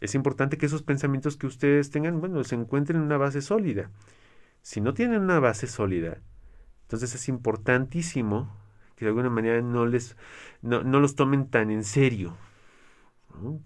es 0.00 0.14
importante 0.14 0.58
que 0.58 0.66
esos 0.66 0.82
pensamientos 0.82 1.36
que 1.36 1.46
ustedes 1.46 1.90
tengan, 1.90 2.20
bueno, 2.20 2.44
se 2.44 2.54
encuentren 2.54 2.98
en 3.00 3.06
una 3.06 3.16
base 3.16 3.40
sólida. 3.40 3.90
Si 4.62 4.80
no 4.80 4.94
tienen 4.94 5.22
una 5.22 5.40
base 5.40 5.66
sólida, 5.66 6.18
entonces 6.82 7.14
es 7.14 7.28
importantísimo 7.28 8.54
que 8.96 9.04
de 9.04 9.10
alguna 9.10 9.30
manera 9.30 9.60
no 9.60 9.86
les 9.86 10.16
no, 10.62 10.82
los 10.82 11.14
tomen 11.14 11.48
tan 11.48 11.70
en 11.70 11.84
serio. 11.84 12.36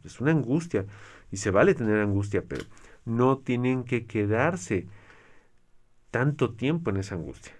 Es 0.04 0.20
una 0.20 0.30
angustia 0.32 0.86
y 1.30 1.36
se 1.36 1.50
vale 1.50 1.74
tener 1.74 2.00
angustia, 2.00 2.42
pero 2.46 2.64
no 3.04 3.38
tienen 3.38 3.84
que 3.84 4.06
quedarse 4.06 4.86
tanto 6.10 6.54
tiempo 6.54 6.90
en 6.90 6.96
esa 6.96 7.14
angustia. 7.14 7.52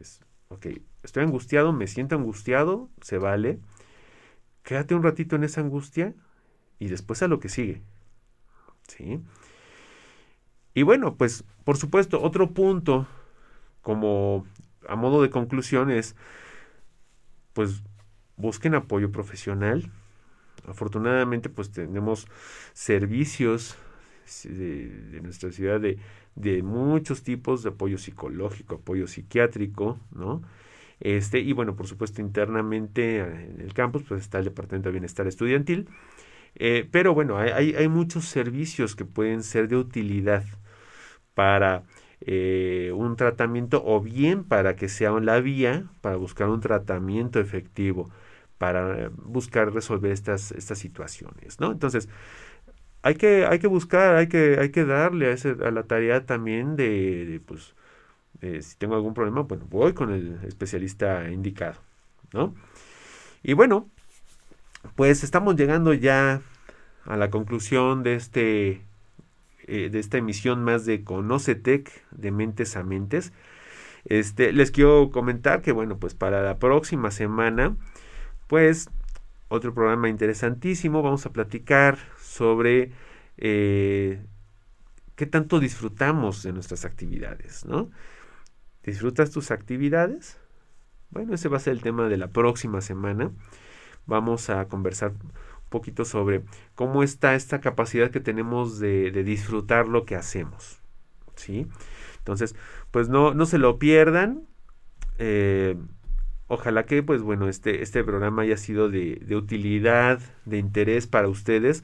Es, 0.00 0.20
ok, 0.48 0.66
estoy 1.02 1.24
angustiado, 1.24 1.72
me 1.72 1.86
siento 1.86 2.16
angustiado, 2.16 2.88
se 3.00 3.18
vale. 3.18 3.58
Quédate 4.62 4.94
un 4.94 5.02
ratito 5.02 5.36
en 5.36 5.44
esa 5.44 5.60
angustia 5.60 6.14
y 6.78 6.88
después 6.88 7.22
a 7.22 7.28
lo 7.28 7.38
que 7.40 7.50
sigue. 7.50 7.82
¿Sí? 8.88 9.20
Y 10.72 10.82
bueno, 10.82 11.16
pues 11.16 11.44
por 11.64 11.76
supuesto, 11.76 12.22
otro 12.22 12.52
punto 12.52 13.06
como 13.80 14.46
a 14.86 14.96
modo 14.96 15.22
de 15.22 15.30
conclusión 15.30 15.90
es 15.90 16.14
pues 17.54 17.82
busquen 18.36 18.74
apoyo 18.74 19.10
profesional. 19.10 19.90
Afortunadamente, 20.68 21.48
pues 21.48 21.70
tenemos 21.70 22.26
servicios 22.74 23.76
de, 24.44 25.20
nuestra 25.22 25.50
ciudad 25.52 25.80
de, 25.80 25.98
de, 26.34 26.62
muchos 26.62 27.22
tipos 27.22 27.62
de 27.62 27.70
apoyo 27.70 27.98
psicológico, 27.98 28.76
apoyo 28.76 29.06
psiquiátrico, 29.06 29.98
¿no? 30.12 30.42
Este, 31.00 31.40
y 31.40 31.52
bueno, 31.52 31.76
por 31.76 31.86
supuesto, 31.86 32.20
internamente 32.20 33.18
en 33.18 33.60
el 33.60 33.74
campus, 33.74 34.04
pues 34.08 34.22
está 34.22 34.38
el 34.38 34.44
Departamento 34.44 34.88
de 34.88 34.92
Bienestar 34.92 35.26
Estudiantil. 35.26 35.88
Eh, 36.54 36.88
pero 36.90 37.14
bueno, 37.14 37.36
hay, 37.38 37.74
hay, 37.74 37.88
muchos 37.88 38.26
servicios 38.26 38.94
que 38.94 39.04
pueden 39.04 39.42
ser 39.42 39.68
de 39.68 39.76
utilidad 39.76 40.44
para 41.34 41.82
eh, 42.26 42.92
un 42.94 43.16
tratamiento 43.16 43.82
o 43.84 44.00
bien 44.00 44.44
para 44.44 44.76
que 44.76 44.88
sea 44.88 45.12
la 45.20 45.40
vía 45.40 45.84
para 46.00 46.16
buscar 46.16 46.48
un 46.48 46.60
tratamiento 46.60 47.40
efectivo, 47.40 48.10
para 48.58 49.10
buscar 49.16 49.72
resolver 49.72 50.12
estas, 50.12 50.52
estas 50.52 50.78
situaciones, 50.78 51.60
¿no? 51.60 51.72
Entonces, 51.72 52.08
hay 53.02 53.16
que, 53.16 53.46
hay 53.46 53.58
que 53.58 53.66
buscar, 53.66 54.16
hay 54.16 54.28
que, 54.28 54.58
hay 54.58 54.70
que 54.70 54.84
darle 54.84 55.32
a, 55.32 55.70
la 55.70 55.82
tarea 55.84 56.24
también 56.24 56.76
de, 56.76 57.40
pues, 57.46 57.74
si 58.40 58.76
tengo 58.78 58.94
algún 58.94 59.14
problema, 59.14 59.42
bueno, 59.42 59.66
voy 59.68 59.92
con 59.92 60.10
el 60.10 60.38
especialista 60.44 61.30
indicado, 61.30 61.80
¿no? 62.32 62.54
Y 63.42 63.52
bueno, 63.52 63.90
pues 64.96 65.24
estamos 65.24 65.56
llegando 65.56 65.92
ya 65.94 66.40
a 67.04 67.16
la 67.16 67.30
conclusión 67.30 68.02
de 68.02 68.14
este 68.14 68.80
eh, 69.66 69.88
de 69.90 69.98
esta 69.98 70.18
emisión 70.18 70.62
más 70.62 70.84
de 70.84 71.04
Conocetec 71.04 71.90
de 72.10 72.30
Mentes 72.30 72.76
a 72.76 72.82
Mentes. 72.82 73.32
Este, 74.04 74.52
les 74.52 74.70
quiero 74.70 75.10
comentar 75.10 75.62
que 75.62 75.72
bueno, 75.72 75.98
pues 75.98 76.14
para 76.14 76.42
la 76.42 76.58
próxima 76.58 77.10
semana, 77.10 77.76
pues 78.46 78.90
otro 79.48 79.74
programa 79.74 80.08
interesantísimo, 80.08 81.02
vamos 81.02 81.24
a 81.26 81.32
platicar 81.32 81.98
sobre 82.20 82.92
eh, 83.38 84.24
qué 85.16 85.26
tanto 85.26 85.60
disfrutamos 85.60 86.42
de 86.42 86.52
nuestras 86.52 86.84
actividades, 86.84 87.64
¿no? 87.64 87.90
¿Disfrutas 88.82 89.30
tus 89.30 89.50
actividades? 89.50 90.38
Bueno, 91.10 91.34
ese 91.34 91.48
va 91.48 91.56
a 91.56 91.60
ser 91.60 91.72
el 91.74 91.82
tema 91.82 92.08
de 92.08 92.16
la 92.16 92.28
próxima 92.28 92.80
semana. 92.80 93.30
Vamos 94.06 94.50
a 94.50 94.66
conversar 94.66 95.12
poquito 95.74 96.04
sobre 96.04 96.44
cómo 96.76 97.02
está 97.02 97.34
esta 97.34 97.60
capacidad 97.60 98.10
que 98.12 98.20
tenemos 98.20 98.78
de, 98.78 99.10
disfrutar 99.24 99.88
lo 99.88 100.04
que 100.04 100.14
hacemos. 100.14 100.80
¿Sí? 101.34 101.66
Entonces, 102.18 102.54
pues 102.92 103.08
no, 103.08 103.34
no 103.34 103.44
se 103.44 103.58
lo 103.58 103.78
pierdan. 103.80 104.46
Eh, 105.18 105.76
ojalá 106.46 106.86
que, 106.86 107.02
pues 107.02 107.22
bueno, 107.22 107.48
este, 107.48 107.82
este 107.82 108.04
programa 108.04 108.42
haya 108.42 108.56
sido 108.56 108.88
de, 108.88 109.20
utilidad, 109.36 110.20
de 110.44 110.58
interés 110.58 111.08
para 111.08 111.28
ustedes. 111.28 111.82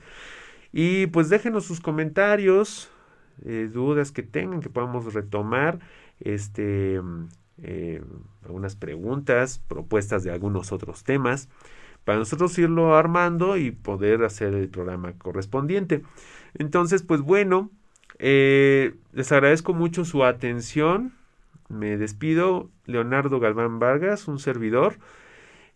Y 0.73 1.09
pues 1.09 1.29
déjenos 1.29 1.65
sus 1.65 1.81
comentarios, 1.81 2.91
eh, 3.45 3.69
dudas 3.73 4.13
que 4.13 4.23
tengan, 4.23 4.61
que 4.61 4.71
podamos 4.71 5.13
retomar, 5.13 5.81
este, 6.21 7.01
eh, 7.63 8.03
algunas 8.45 8.77
preguntas, 8.77 9.63
propuestas 9.67 10.23
de 10.23 10.31
algunos 10.31 10.71
otros 10.71 11.03
temas, 11.03 11.49
para 12.05 12.19
nosotros 12.19 12.59
irlo 12.59 12.97
armando 12.97 13.57
y 13.57 13.71
poder 13.71 14.25
hacer 14.25 14.55
el 14.55 14.69
programa 14.69 15.13
correspondiente. 15.15 16.03
Entonces, 16.55 17.03
pues 17.03 17.21
bueno, 17.21 17.71
eh, 18.19 18.95
les 19.13 19.31
agradezco 19.33 19.75
mucho 19.75 20.05
su 20.05 20.25
atención. 20.25 21.15
Me 21.69 21.97
despido, 21.97 22.71
Leonardo 22.87 23.39
Galván 23.41 23.79
Vargas, 23.79 24.29
un 24.29 24.39
servidor. 24.39 24.99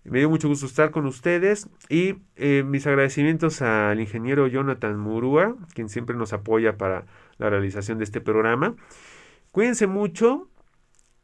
Me 0.04 0.18
dio 0.18 0.28
mucho 0.28 0.48
gusto 0.48 0.66
estar 0.66 0.90
con 0.90 1.06
ustedes 1.06 1.68
y 1.88 2.16
mis 2.36 2.86
agradecimientos 2.86 3.62
al 3.62 4.00
ingeniero 4.00 4.46
Jonathan 4.46 4.98
Murúa, 4.98 5.56
quien 5.72 5.88
siempre 5.88 6.14
nos 6.14 6.34
apoya 6.34 6.76
para 6.76 7.06
la 7.38 7.48
realización 7.48 7.96
de 7.96 8.04
este 8.04 8.20
programa. 8.20 8.74
Cuídense 9.50 9.86
mucho. 9.86 10.48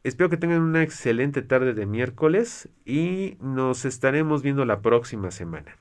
Espero 0.03 0.29
que 0.29 0.37
tengan 0.37 0.61
una 0.61 0.81
excelente 0.81 1.43
tarde 1.43 1.73
de 1.73 1.85
miércoles 1.85 2.69
y 2.85 3.37
nos 3.39 3.85
estaremos 3.85 4.41
viendo 4.41 4.65
la 4.65 4.81
próxima 4.81 5.29
semana. 5.29 5.77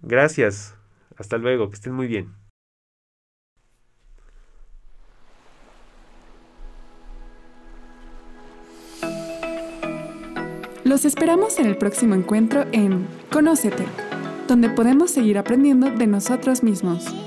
Gracias. 0.00 0.76
Hasta 1.16 1.38
luego. 1.38 1.68
Que 1.68 1.74
estén 1.74 1.92
muy 1.92 2.06
bien. 2.06 2.34
Los 10.84 11.04
esperamos 11.04 11.58
en 11.58 11.66
el 11.66 11.76
próximo 11.76 12.14
encuentro 12.14 12.64
en 12.70 13.08
Conócete, 13.32 13.84
donde 14.46 14.70
podemos 14.70 15.10
seguir 15.10 15.36
aprendiendo 15.36 15.90
de 15.90 16.06
nosotros 16.06 16.62
mismos. 16.62 17.25